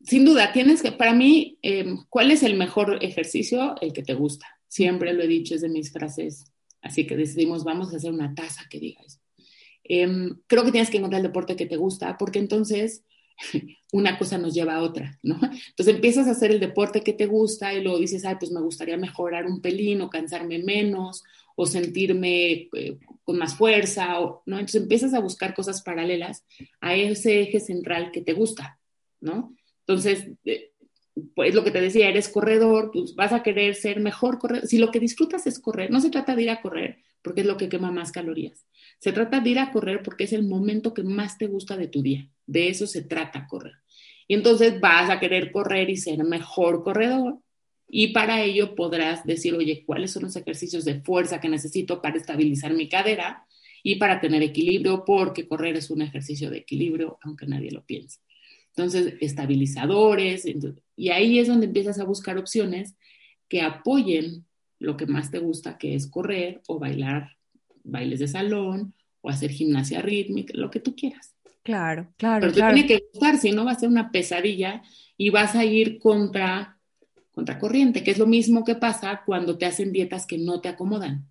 [0.04, 3.76] Sin duda, tienes que, para mí, em, ¿cuál es el mejor ejercicio?
[3.82, 4.46] El que te gusta.
[4.68, 6.46] Siempre lo he dicho, es de mis frases.
[6.82, 9.20] Así que decidimos, vamos a hacer una taza que diga eso.
[9.88, 13.04] Em, creo que tienes que encontrar el deporte que te gusta, porque entonces
[13.92, 15.36] una cosa nos lleva a otra, ¿no?
[15.36, 18.62] Entonces empiezas a hacer el deporte que te gusta y luego dices, ay, pues me
[18.62, 21.24] gustaría mejorar un pelín o cansarme menos
[21.56, 24.58] o sentirme eh, con más fuerza, o, ¿no?
[24.58, 26.44] Entonces empiezas a buscar cosas paralelas
[26.82, 28.80] a ese eje central que te gusta,
[29.22, 29.56] ¿no?
[29.82, 30.72] Entonces, eh,
[31.36, 34.68] pues lo que te decía, eres corredor, pues vas a querer ser mejor corredor.
[34.68, 37.48] Si lo que disfrutas es correr, no se trata de ir a correr porque es
[37.48, 38.68] lo que quema más calorías.
[39.00, 41.88] Se trata de ir a correr porque es el momento que más te gusta de
[41.88, 42.30] tu día.
[42.46, 43.74] De eso se trata correr.
[44.28, 47.40] Y entonces vas a querer correr y ser mejor corredor.
[47.90, 52.16] Y para ello podrás decir, oye, ¿cuáles son los ejercicios de fuerza que necesito para
[52.16, 53.48] estabilizar mi cadera
[53.82, 55.04] y para tener equilibrio?
[55.04, 58.20] Porque correr es un ejercicio de equilibrio, aunque nadie lo piense.
[58.76, 60.46] Entonces, estabilizadores,
[60.96, 62.96] y ahí es donde empiezas a buscar opciones
[63.50, 64.45] que apoyen
[64.80, 67.36] lo que más te gusta, que es correr o bailar
[67.84, 71.34] bailes de salón o hacer gimnasia rítmica, lo que tú quieras.
[71.64, 72.42] Claro, claro.
[72.42, 74.84] Pero te tiene que gustar, si no va a ser una pesadilla
[75.18, 76.78] y vas a ir contra,
[77.32, 80.70] contra corriente, que es lo mismo que pasa cuando te hacen dietas que no te
[80.70, 81.28] acomodan.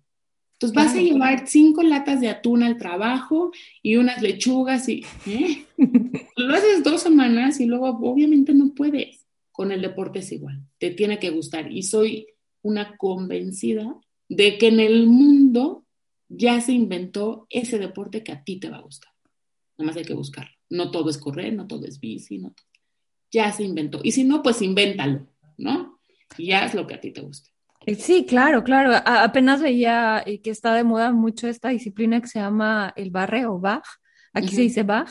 [0.53, 5.65] Entonces vas a llevar cinco latas de atún al trabajo y unas lechugas y ¿eh?
[6.37, 9.25] lo haces dos semanas y luego obviamente no puedes.
[9.51, 11.71] Con el deporte es igual, te tiene que gustar.
[11.71, 12.27] Y soy
[12.65, 13.95] una convencida
[14.27, 15.85] de que en el mundo
[16.27, 19.11] ya se inventó ese deporte que a ti te va a gustar.
[19.77, 20.51] Nada más hay que buscarlo.
[20.69, 22.53] No todo es correr, no todo es bici, no
[23.35, 23.99] ya se inventó.
[24.01, 25.99] Y si no, pues invéntalo, ¿no?
[26.37, 27.49] Y es lo que a ti te guste.
[27.85, 28.93] Eh, sí, claro, claro.
[29.05, 33.45] apenas veía eh, que está de moda mucho esta disciplina que se llama el barre
[33.45, 33.85] o Bach.
[34.35, 35.09] Aquí se dice Bach,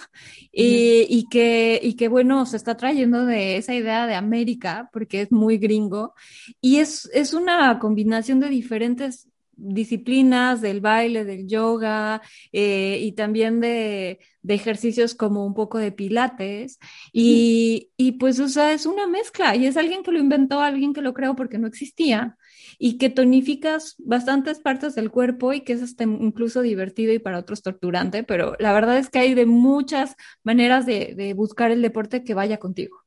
[0.52, 5.22] eh, y, que, y que, bueno, se está trayendo de esa idea de América, porque
[5.22, 6.14] es muy gringo,
[6.60, 12.20] y es, es una combinación de diferentes disciplinas del baile, del yoga
[12.52, 16.78] eh, y también de, ejercicios como un poco de pilates.
[17.12, 21.02] Y, pues, o sea, es una mezcla y es alguien que lo inventó, alguien que
[21.02, 22.37] lo creó porque no existía
[22.78, 27.38] y que tonificas bastantes partes del cuerpo y que es hasta incluso divertido y para
[27.38, 31.82] otros torturante, pero la verdad es que hay de muchas maneras de, de buscar el
[31.82, 32.98] deporte que vaya contigo.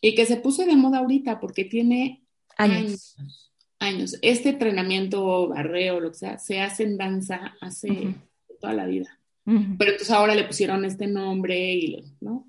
[0.00, 2.24] Y que se puso de moda ahorita porque tiene
[2.56, 3.16] años
[3.82, 4.16] años.
[4.22, 8.14] Este entrenamiento, barreo, lo que sea, se hace en danza hace
[8.60, 9.18] toda la vida.
[9.44, 12.48] Pero entonces ahora le pusieron este nombre y, ¿no?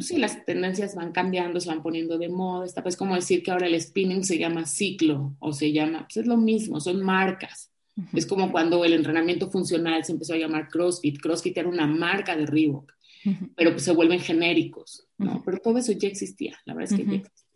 [0.00, 2.64] Sí, las tendencias van cambiando, se van poniendo de moda.
[2.64, 6.18] Está pues como decir que ahora el spinning se llama ciclo o se llama, pues
[6.18, 7.70] es lo mismo, son marcas.
[8.12, 11.20] Es como cuando el entrenamiento funcional se empezó a llamar CrossFit.
[11.20, 12.92] CrossFit era una marca de Reebok,
[13.56, 15.42] pero pues se vuelven genéricos, ¿no?
[15.44, 17.47] Pero todo eso ya existía, la verdad es que ya existía.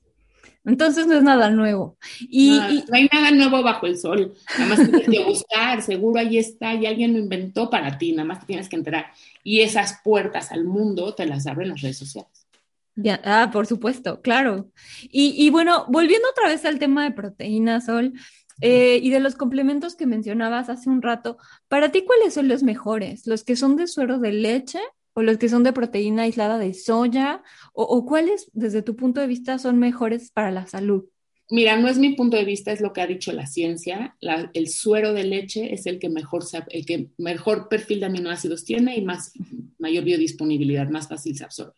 [0.64, 1.96] Entonces no es nada nuevo.
[2.20, 4.34] Y, no, hay nada nuevo bajo el sol.
[4.58, 8.26] Nada más tienes que buscar, seguro ahí está y alguien lo inventó para ti, nada
[8.26, 9.06] más te tienes que enterar.
[9.42, 12.46] Y esas puertas al mundo te las abren las redes sociales.
[12.94, 14.70] Ya, ah, por supuesto, claro.
[15.10, 18.12] Y, bueno, volviendo otra vez al tema de proteínas, Sol,
[18.60, 22.62] eh, y de los complementos que mencionabas hace un rato, para ti, ¿cuáles son los
[22.62, 23.26] mejores?
[23.26, 24.78] ¿Los que son de suero de leche
[25.14, 29.26] o los que son de proteína aislada de soya, o, cuáles desde tu punto de
[29.26, 31.04] vista son mejores para la salud?
[31.50, 34.16] Mira, no es mi punto de vista, es lo que ha dicho la ciencia.
[34.54, 38.96] el suero de leche es el que mejor, el que mejor perfil de aminoácidos tiene
[38.96, 39.32] y más,
[39.78, 41.74] mayor biodisponibilidad, más fácil se absorbe.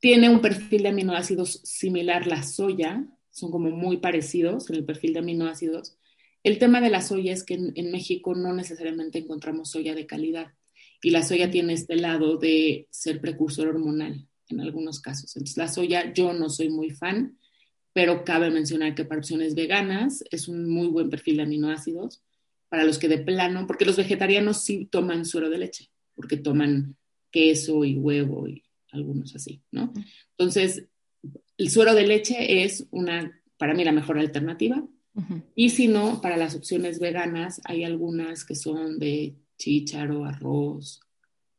[0.00, 5.12] Tiene un perfil de aminoácidos similar la soya, son como muy parecidos en el perfil
[5.12, 5.98] de aminoácidos.
[6.42, 10.52] El tema de la soya es que en México no necesariamente encontramos soya de calidad
[11.02, 15.34] y la soya tiene este lado de ser precursor hormonal en algunos casos.
[15.36, 17.38] Entonces, la soya yo no soy muy fan,
[17.92, 22.22] pero cabe mencionar que para opciones veganas es un muy buen perfil de aminoácidos.
[22.68, 26.96] Para los que de plano, porque los vegetarianos sí toman suero de leche, porque toman
[27.30, 29.92] queso y huevo y algunos así, ¿no?
[30.36, 30.84] Entonces,
[31.56, 34.86] el suero de leche es una, para mí, la mejor alternativa.
[35.54, 41.00] Y si no, para las opciones veganas hay algunas que son de chícharo, arroz.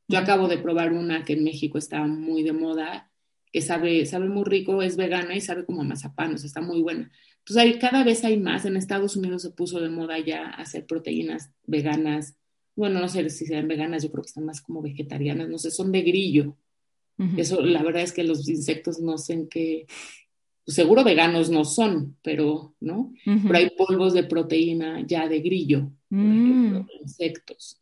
[0.08, 3.12] Yo acabo de probar una que en México está muy de moda,
[3.52, 6.62] que sabe, sabe muy rico, es vegana y sabe como a mazapán, o sea, está
[6.62, 7.12] muy buena.
[7.40, 8.66] Entonces, hay, cada vez hay más.
[8.66, 12.36] En Estados Unidos se puso de moda ya hacer proteínas veganas.
[12.76, 15.72] Bueno, no sé si sean veganas, yo creo que están más como vegetarianas, no sé,
[15.72, 16.56] son de grillo.
[17.36, 19.88] Eso, la verdad es que los insectos no sé en qué,
[20.70, 23.12] pues, seguro veganos no son, pero, ¿no?
[23.26, 26.82] Pero hay polvos de proteína ya de grillo, mm.
[27.02, 27.82] insectos.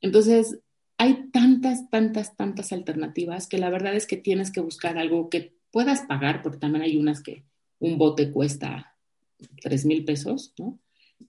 [0.00, 0.60] Entonces,
[0.98, 5.54] hay tantas, tantas, tantas alternativas que la verdad es que tienes que buscar algo que
[5.70, 7.44] puedas pagar, porque también hay unas que
[7.78, 8.96] un bote cuesta
[9.62, 10.78] tres mil pesos, ¿no?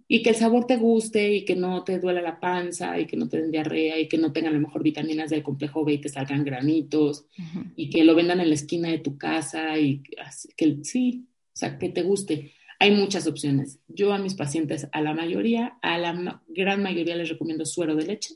[0.07, 3.17] y que el sabor te guste y que no te duela la panza y que
[3.17, 5.93] no te den diarrea y que no tengan a lo mejor vitaminas del complejo B
[5.93, 7.25] y te salgan granitos
[7.75, 10.01] y que lo vendan en la esquina de tu casa y
[10.55, 12.53] que sí, o sea, que te guste.
[12.79, 13.79] Hay muchas opciones.
[13.87, 18.05] Yo a mis pacientes, a la mayoría, a la gran mayoría les recomiendo suero de
[18.05, 18.35] leche,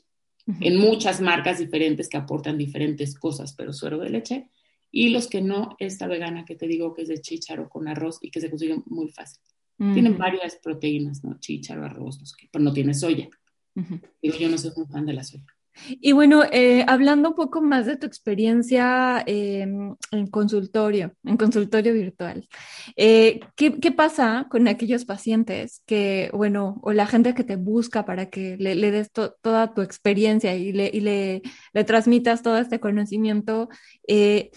[0.60, 4.50] en muchas marcas diferentes que aportan diferentes cosas, pero suero de leche.
[4.90, 8.18] Y los que no, esta vegana que te digo que es de chícharo con arroz
[8.20, 9.40] y que se consigue muy fácil.
[9.78, 11.40] Tienen varias proteínas, ¿no?
[11.40, 13.28] Chícharo, arroz, no sé qué, pero no tiene soya.
[13.74, 15.44] Digo, yo no soy un fan de la soya.
[15.88, 21.94] Y bueno, eh, hablando un poco más de tu experiencia em, en consultorio, en consultorio
[21.94, 22.48] virtual,
[22.96, 28.04] eh, ¿qué, ¿qué, pasa con aquellos pacientes que, bueno, o la gente que te busca
[28.04, 32.58] para que le, le des toda tu experiencia y, le, y le, le, transmitas todo
[32.58, 33.68] este conocimiento?
[34.06, 34.50] Eh,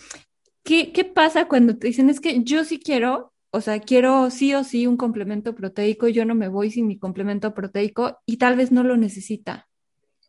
[0.63, 4.53] ¿qué, ¿Qué pasa cuando te dicen es que yo sí quiero, o sea, quiero sí
[4.53, 8.57] o sí un complemento proteico, yo no me voy sin mi complemento proteico y tal
[8.57, 9.67] vez no lo necesita?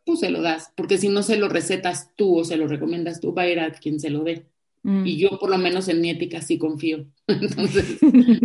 [0.07, 3.21] Pues se lo das, porque si no se lo recetas tú o se lo recomiendas
[3.21, 4.47] tú, va a ir a quien se lo dé.
[4.85, 5.05] Mm.
[5.05, 7.07] Y yo por lo menos en mi ética sí confío.
[7.27, 7.99] Entonces,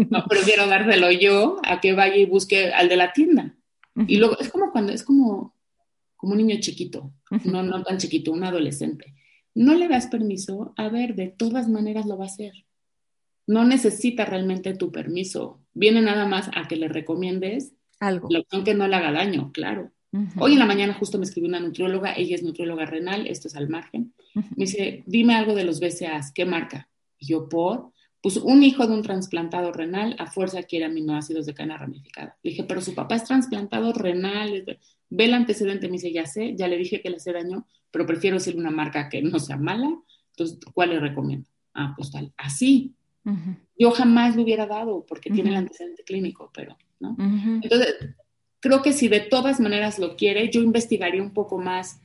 [0.10, 3.56] no prefiero dárselo yo a que vaya y busque al de la tienda.
[4.08, 5.54] Y luego es como cuando es como,
[6.16, 9.14] como un niño chiquito, no, no tan chiquito, un adolescente.
[9.54, 12.54] No le das permiso, a ver, de todas maneras lo va a hacer.
[13.46, 15.60] No necesita realmente tu permiso.
[15.74, 18.30] Viene nada más a que le recomiendes algo.
[18.32, 19.92] La opción que no le haga daño, claro.
[20.38, 23.56] Hoy en la mañana justo me escribió una nutrióloga, ella es nutrióloga renal, esto es
[23.56, 24.14] al margen.
[24.36, 26.90] Me dice, dime algo de los BCAAs, ¿qué marca?
[27.18, 31.54] Y yo, por, pues un hijo de un trasplantado renal a fuerza quiere aminoácidos de
[31.54, 32.38] cadena ramificada.
[32.44, 34.66] Le dije, pero su papá es trasplantado renal,
[35.10, 38.06] ve el antecedente, me dice, ya sé, ya le dije que le hace daño, pero
[38.06, 39.92] prefiero decirle una marca que no sea mala,
[40.32, 41.48] entonces, ¿cuál le recomiendo?
[41.74, 42.94] Ah, pues tal, así.
[43.78, 47.16] Yo jamás lo hubiera dado porque tiene el antecedente clínico, pero, ¿no?
[47.62, 47.96] Entonces,
[48.62, 52.02] creo que si de todas maneras lo quiere, yo investigaría un poco más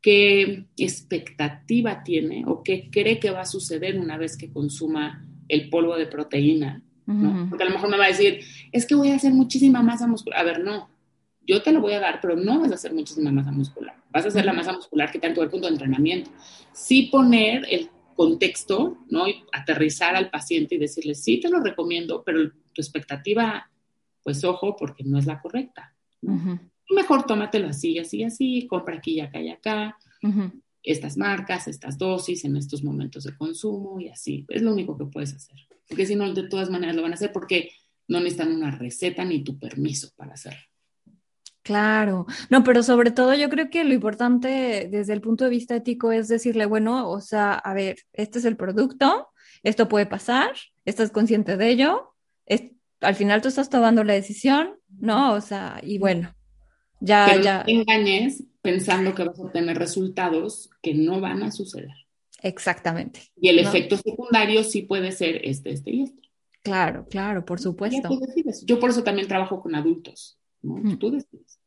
[0.00, 5.68] qué expectativa tiene o qué cree que va a suceder una vez que consuma el
[5.68, 6.82] polvo de proteína.
[7.06, 7.48] ¿no?
[7.48, 8.40] Porque a lo mejor me va a decir,
[8.72, 10.40] es que voy a hacer muchísima masa muscular.
[10.40, 10.88] A ver, no,
[11.46, 13.96] yo te lo voy a dar, pero no vas a hacer muchísima masa muscular.
[14.10, 16.30] Vas a hacer la masa muscular que tanto el punto de entrenamiento.
[16.72, 19.28] Sí poner el contexto, ¿no?
[19.28, 23.70] Y aterrizar al paciente y decirle, sí, te lo recomiendo, pero tu expectativa
[24.26, 25.94] pues ojo, porque no es la correcta.
[26.90, 29.96] Mejor tómatelo así, así, así, compra aquí y acá y acá,
[30.82, 34.44] estas marcas, estas dosis en estos momentos de consumo y así.
[34.48, 35.56] Es lo único que puedes hacer.
[35.88, 37.70] Porque si no, de todas maneras lo van a hacer porque
[38.08, 40.58] no necesitan una receta ni tu permiso para hacerlo.
[41.62, 45.76] Claro, no, pero sobre todo yo creo que lo importante desde el punto de vista
[45.76, 49.28] ético es decirle, bueno, o sea, a ver, este es el producto,
[49.62, 50.50] esto puede pasar,
[50.84, 52.16] estás consciente de ello,
[53.06, 55.34] al final tú estás tomando la decisión, ¿no?
[55.34, 56.34] O sea, y bueno,
[57.00, 57.58] ya, Pero ya.
[57.58, 61.94] No te engañes pensando que vas a obtener resultados que no van a suceder.
[62.42, 63.20] Exactamente.
[63.36, 66.22] Y el efecto secundario sí puede ser este, este y este.
[66.62, 68.08] Claro, claro, por supuesto.
[68.08, 68.64] Tú decides.
[68.66, 70.74] Yo por eso también trabajo con adultos, ¿no?
[70.74, 70.98] Mm.
[70.98, 71.60] Tú decides.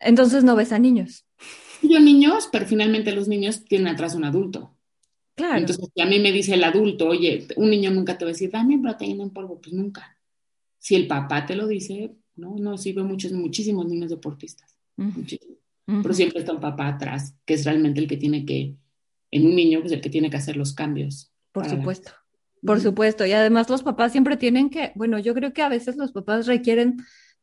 [0.00, 1.26] Entonces no ves a niños.
[1.82, 4.73] Yo niños, pero finalmente los niños tienen atrás un adulto.
[5.34, 5.58] Claro.
[5.58, 8.32] Entonces, si a mí me dice el adulto, oye, un niño nunca te va a
[8.32, 10.16] decir, dame proteína en polvo, pues nunca.
[10.78, 14.76] Si el papá te lo dice, no, no, sí veo muchos, muchísimos niños deportistas,
[15.86, 18.76] Pero siempre está un papá atrás, que es realmente el que tiene que,
[19.30, 21.32] en un niño, pues el que tiene que hacer los cambios.
[21.52, 22.12] Por supuesto.
[22.64, 25.96] Por supuesto, y además los papás siempre tienen que, bueno, yo creo que a veces
[25.96, 26.96] los papás requieren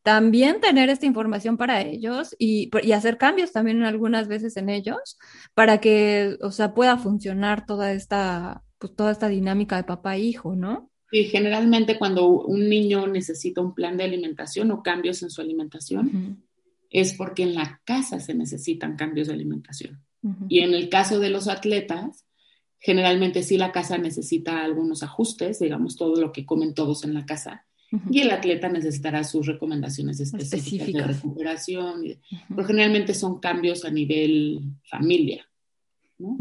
[0.04, 5.18] también tener esta información para ellos y, hacer cambios también algunas veces en ellos
[5.54, 10.22] para que, o sea, pueda funcionar toda esta, pues, toda esta dinámica de papá e
[10.22, 10.90] hijo, ¿no?
[11.12, 16.42] Sí, generalmente cuando un niño necesita un plan de alimentación o cambios en su alimentación,
[16.90, 20.02] es porque en la casa se necesitan cambios de alimentación.
[20.48, 22.26] Y en el caso de los atletas,
[22.80, 27.26] generalmente sí la casa necesita algunos ajustes, digamos, todo lo que comen todos en la
[27.26, 27.66] casa
[28.10, 32.04] y el atleta necesitará sus recomendaciones específicas, de recuperación,
[32.50, 35.46] pero generalmente son cambios a nivel familia.
[36.18, 36.38] ¿no?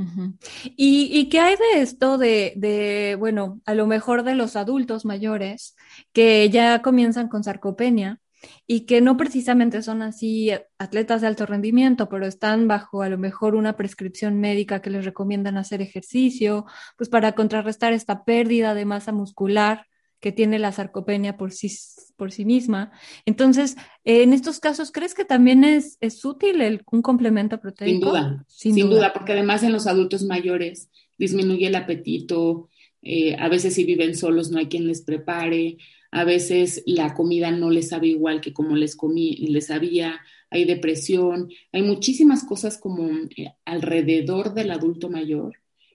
[0.77, 5.05] ¿Y, ¿Y, qué hay de esto de, de, bueno, a lo mejor de los adultos
[5.05, 5.75] mayores
[6.13, 8.21] que ya comienzan con sarcopenia
[8.67, 13.19] y que no precisamente son así atletas de alto rendimiento, pero están bajo a lo
[13.19, 18.85] mejor una prescripción médica que les recomiendan hacer ejercicio, pues para contrarrestar esta pérdida de
[18.85, 19.87] masa muscular
[20.21, 21.71] que tiene la sarcopenia por sí,
[22.17, 22.93] por sí misma.
[23.25, 27.91] Entonces, en estos casos, ¿crees que también es, es útil el, un complemento proteico?
[27.91, 29.13] Sin duda, sin, duda.
[29.13, 32.69] porque además en los adultos mayores disminuye el apetito,
[33.03, 35.79] eh, a veces si viven solos no hay quien les prepare,
[36.11, 40.65] a veces la comida no les sabe igual que como les comí, les sabía, hay
[40.65, 45.55] depresión, hay muchísimas cosas como eh, alrededor del adulto mayor.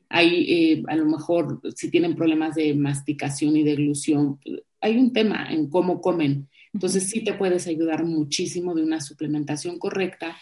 [0.09, 4.39] Hay eh, a lo mejor si tienen problemas de masticación y deglución,
[4.81, 6.49] hay un tema en cómo comen.
[6.73, 10.35] Entonces sí te puedes ayudar muchísimo de una suplementación correcta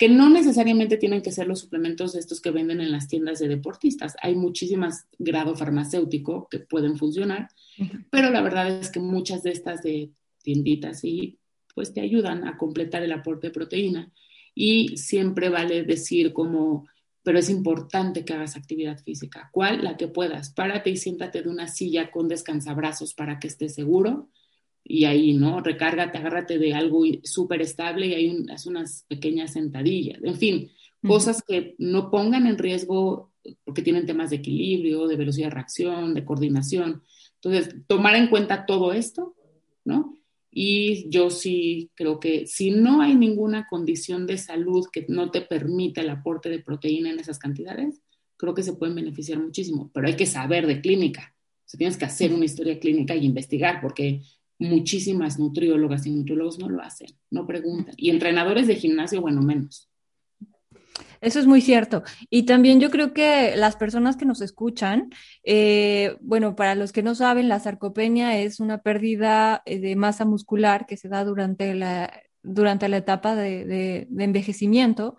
[0.00, 3.48] que no necesariamente tienen que ser los suplementos estos que venden en las tiendas de
[3.48, 4.16] deportistas.
[4.22, 7.48] Hay muchísimas grado farmacéutico que pueden funcionar,
[8.08, 10.10] pero la verdad es que muchas de estas de
[10.42, 11.38] tienditas y
[11.74, 14.10] pues te ayudan a completar el aporte de proteína
[14.54, 16.86] y siempre vale decir como
[17.22, 19.50] pero es importante que hagas actividad física.
[19.52, 19.84] ¿Cuál?
[19.84, 20.50] La que puedas.
[20.52, 24.30] Párate y siéntate de una silla con descansabrazos para que estés seguro
[24.82, 25.60] y ahí, ¿no?
[25.60, 30.20] Recárgate, agárrate de algo súper estable y ahí haz unas pequeñas sentadillas.
[30.22, 30.70] En fin,
[31.06, 33.32] cosas que no pongan en riesgo
[33.64, 37.02] porque tienen temas de equilibrio, de velocidad de reacción, de coordinación.
[37.36, 39.34] Entonces, tomar en cuenta todo esto,
[39.84, 40.14] ¿no?
[40.50, 45.42] Y yo sí creo que si no hay ninguna condición de salud que no te
[45.42, 48.02] permita el aporte de proteína en esas cantidades,
[48.36, 51.34] creo que se pueden beneficiar muchísimo, pero hay que saber de clínica.
[51.36, 54.22] O sea, tienes que hacer una historia clínica y investigar, porque
[54.58, 57.94] muchísimas nutriólogas y nutriólogos no lo hacen, no preguntan.
[57.96, 59.89] Y entrenadores de gimnasio, bueno, menos.
[61.20, 62.02] Eso es muy cierto.
[62.30, 65.10] Y también yo creo que las personas que nos escuchan,
[65.44, 70.24] eh, bueno, para los que no saben, la sarcopenia es una pérdida eh, de masa
[70.24, 75.16] muscular que se da durante la, durante la etapa de, envejecimiento.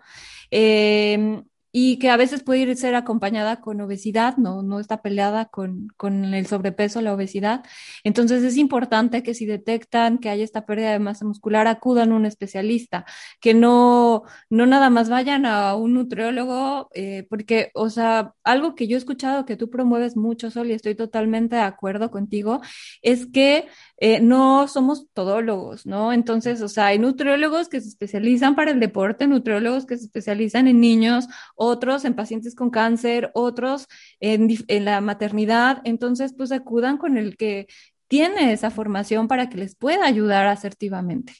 [0.50, 1.42] Eh,
[1.72, 5.88] y que a veces puede ir ser acompañada con obesidad, no, no está peleada con,
[5.96, 7.64] con, el sobrepeso, la obesidad.
[8.04, 12.16] Entonces es importante que si detectan que hay esta pérdida de masa muscular, acudan a
[12.16, 13.06] un especialista,
[13.40, 18.86] que no, no nada más vayan a un nutriólogo, eh, porque, o sea, algo que
[18.86, 22.60] yo he escuchado que tú promueves mucho, Sol, y estoy totalmente de acuerdo contigo,
[23.00, 23.66] es que
[24.04, 26.12] eh, no somos todólogos, ¿no?
[26.12, 30.66] Entonces, o sea, hay nutriólogos que se especializan para el deporte, nutriólogos que se especializan
[30.66, 33.86] en niños, otros en pacientes con cáncer, otros
[34.18, 34.48] en,
[34.84, 35.82] la maternidad.
[35.84, 37.68] Entonces, pues acudan con el que
[38.08, 41.34] tiene esa formación para que les pueda ayudar asertivamente.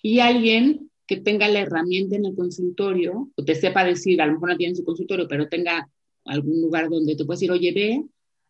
[0.00, 4.34] Y alguien que tenga la herramienta en el consultorio, o te sepa decir, a lo
[4.34, 5.90] mejor no tiene su consultorio, pero tenga
[6.24, 8.04] algún lugar donde te puedes ir, oye, ve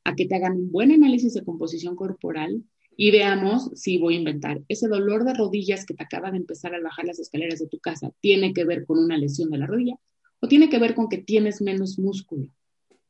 [0.04, 2.62] a que te hagan un buen análisis de composición corporal
[2.96, 4.62] y veamos si voy a inventar.
[4.68, 7.78] Ese dolor de rodillas que te acaba de empezar a bajar las escaleras de tu
[7.78, 9.96] casa, ¿tiene que ver con una lesión de la rodilla
[10.40, 12.48] o tiene que ver con que tienes menos músculo?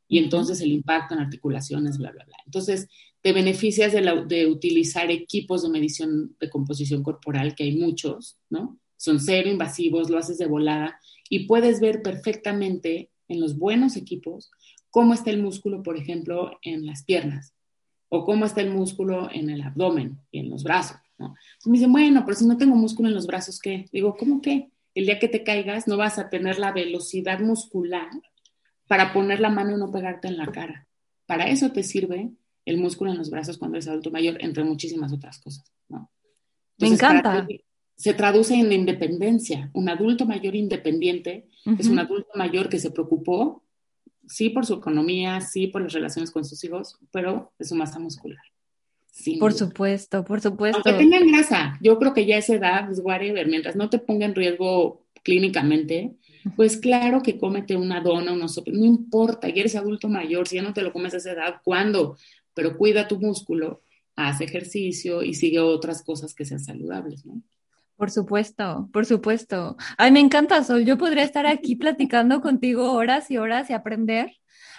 [0.09, 2.37] Y entonces el impacto en articulaciones, bla, bla, bla.
[2.45, 2.89] Entonces,
[3.23, 8.79] te beneficias de, de utilizar equipos de medición de composición corporal, que hay muchos, ¿no?
[8.97, 14.51] Son cero invasivos, lo haces de volada y puedes ver perfectamente en los buenos equipos
[14.91, 17.56] cómo está el músculo, por ejemplo, en las piernas
[18.09, 20.99] o cómo está el músculo en el abdomen y en los brazos.
[21.19, 21.27] ¿no?
[21.27, 23.87] Entonces me dicen, bueno, pero si no tengo músculo en los brazos, ¿qué?
[23.93, 24.71] Digo, ¿cómo qué?
[24.95, 28.09] El día que te caigas no vas a tener la velocidad muscular
[28.87, 30.87] para poner la mano y no pegarte en la cara.
[31.27, 32.31] Para eso te sirve
[32.65, 35.71] el músculo en los brazos cuando eres adulto mayor, entre muchísimas otras cosas.
[35.89, 36.11] ¿no?
[36.79, 37.47] me encanta.
[37.97, 39.71] Se traduce en independencia.
[39.73, 41.49] Un adulto mayor independiente
[41.79, 43.65] es un adulto mayor que se preocupó
[44.27, 47.99] sí por su economía, sí por las relaciones con sus hijos, pero de su masa
[47.99, 48.43] muscular.
[49.39, 50.83] por supuesto, por supuesto.
[50.85, 54.27] Aunque tengan grasa, yo creo que ya esa edad es whatever, mientras no te ponga
[54.27, 56.15] en riesgo clínicamente,
[56.55, 60.57] pues claro que cómete una dona, unos sopes, no importa, ya eres adulto mayor, si
[60.57, 62.17] ya no te lo comes a esa edad, ¿cuándo?
[62.55, 63.83] Pero cuida tu músculo,
[64.15, 67.43] haz ejercicio y sigue otras cosas que sean saludables, ¿no?
[67.97, 69.77] Por supuesto, por supuesto.
[69.97, 70.85] Ay, me encanta, Sol.
[70.85, 74.33] Yo podría estar aquí platicando contigo horas y horas y aprender,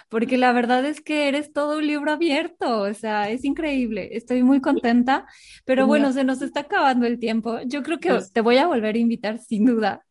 [0.08, 4.10] porque la verdad es que eres todo un libro abierto, o sea, es increíble.
[4.12, 5.26] Estoy muy contenta,
[5.64, 7.60] pero bueno, se nos está acabando el tiempo.
[7.66, 10.04] Yo creo que pues te voy a volver a invitar, sin duda.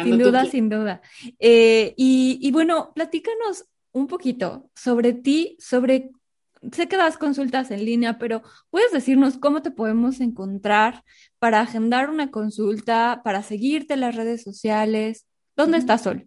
[0.00, 1.00] Sin duda, sin duda.
[1.38, 6.10] Eh, y, y bueno, platícanos un poquito sobre ti, sobre
[6.72, 11.04] sé que das consultas en línea, pero ¿puedes decirnos cómo te podemos encontrar
[11.38, 15.26] para agendar una consulta, para seguirte en las redes sociales?
[15.56, 16.26] ¿Dónde estás, Sol?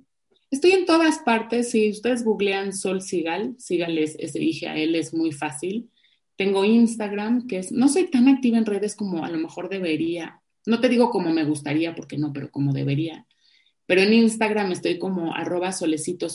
[0.50, 1.72] Estoy en todas partes.
[1.72, 5.90] Si ustedes googlean Sol Sigal, Sigal se dije a él, es muy fácil.
[6.38, 10.42] Tengo Instagram, que es, no soy tan activa en redes como a lo mejor debería.
[10.66, 13.26] No te digo como me gustaría, porque no, pero como debería.
[13.88, 16.30] Pero en Instagram estoy como arroba solecito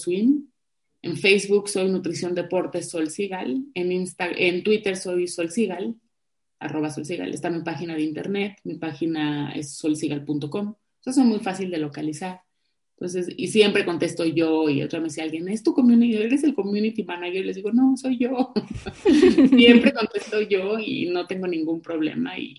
[1.02, 3.64] en Facebook soy Nutrición Deportes Sol Sigal.
[3.74, 5.96] En, Insta, en Twitter soy Sol Sigal,
[6.60, 7.34] arroba Sol Sigal.
[7.34, 8.58] Está mi página de internet.
[8.62, 10.74] Mi página es solsigal.com.
[11.04, 12.42] Eso es muy fácil de localizar.
[12.96, 16.14] Entonces, y siempre contesto yo, y otra me dice alguien, ¿es tu community?
[16.14, 17.42] ¿Eres el community manager?
[17.42, 18.52] Y les digo, no, soy yo.
[19.50, 22.56] siempre contesto yo y no tengo ningún problema y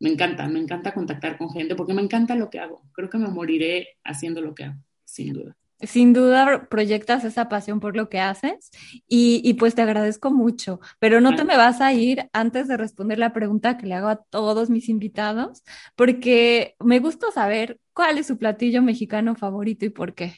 [0.00, 2.82] me encanta, me encanta contactar con gente porque me encanta lo que hago.
[2.92, 7.80] Creo que me moriré haciendo lo que hago, sin duda sin duda proyectas esa pasión
[7.80, 8.70] por lo que haces
[9.08, 13.18] y, pues te agradezco mucho, pero no te me vas a ir antes de responder
[13.18, 15.62] la pregunta que le hago a todos mis invitados,
[15.96, 20.34] porque me gusta saber cuál es su platillo mexicano favorito y por qué.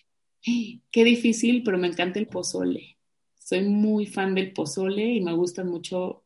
[0.90, 2.99] Qué difícil, pero me encanta el pozole.
[3.38, 6.24] Soy muy fan del pozole y me gustan mucho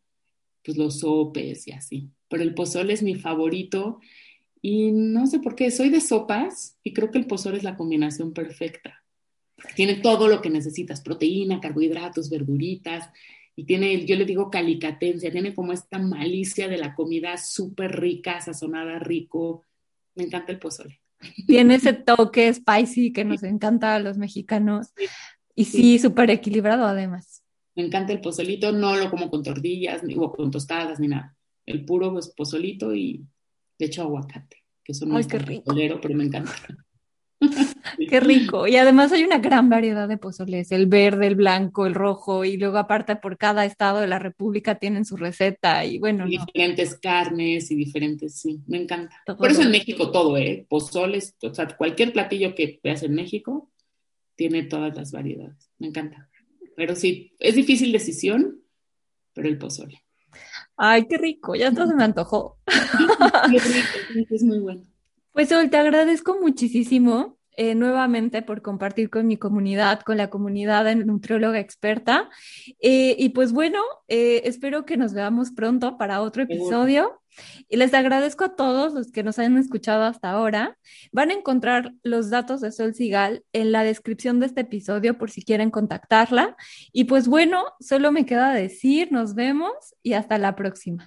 [0.64, 4.00] pues, los sopes y así, pero el pozole es mi favorito.
[4.60, 7.76] Y no sé por qué, soy de sopas y creo que el pozole es la
[7.76, 8.97] combinación perfecta.
[9.74, 13.10] Tiene todo lo que necesitas, proteína, carbohidratos, verduritas,
[13.58, 18.40] y tiene, yo le digo calicatencia, tiene como esta malicia de la comida súper rica,
[18.40, 19.64] sazonada, rico.
[20.14, 21.00] Me encanta el pozole.
[21.48, 24.92] Tiene ese toque spicy que nos encanta a los mexicanos.
[25.56, 27.42] Y sí, súper equilibrado además.
[27.74, 31.36] Me encanta el pozolito, no lo como con tortillas ni, o con tostadas ni nada.
[31.66, 33.26] El puro pues, pozolito y
[33.76, 35.74] de hecho aguacate, que son muy rico.
[36.00, 36.52] pero me encanta.
[38.08, 38.66] Qué rico.
[38.66, 42.56] Y además hay una gran variedad de pozoles, el verde, el blanco, el rojo, y
[42.56, 46.26] luego aparte por cada estado de la República tienen su receta y bueno.
[46.26, 49.16] diferentes carnes y diferentes, sí, me encanta.
[49.36, 50.66] por eso en México todo, ¿eh?
[50.68, 53.70] Pozoles, o sea, cualquier platillo que veas en México
[54.36, 55.70] tiene todas las variedades.
[55.78, 56.28] Me encanta.
[56.76, 58.60] Pero sí, es difícil decisión,
[59.34, 60.02] pero el pozole.
[60.76, 62.58] Ay, qué rico, ya todo se me antojó.
[63.50, 63.58] Qué
[64.14, 64.84] rico, es muy bueno.
[65.32, 70.84] Pues Sol, te agradezco muchísimo eh, nuevamente por compartir con mi comunidad, con la comunidad
[70.84, 72.30] de nutrióloga experta.
[72.80, 77.20] Eh, y pues bueno, eh, espero que nos veamos pronto para otro episodio.
[77.68, 80.78] Y les agradezco a todos los que nos han escuchado hasta ahora.
[81.10, 85.32] Van a encontrar los datos de Sol Sigal en la descripción de este episodio por
[85.32, 86.56] si quieren contactarla.
[86.92, 89.72] Y pues bueno, solo me queda decir, nos vemos
[90.04, 91.04] y hasta la próxima.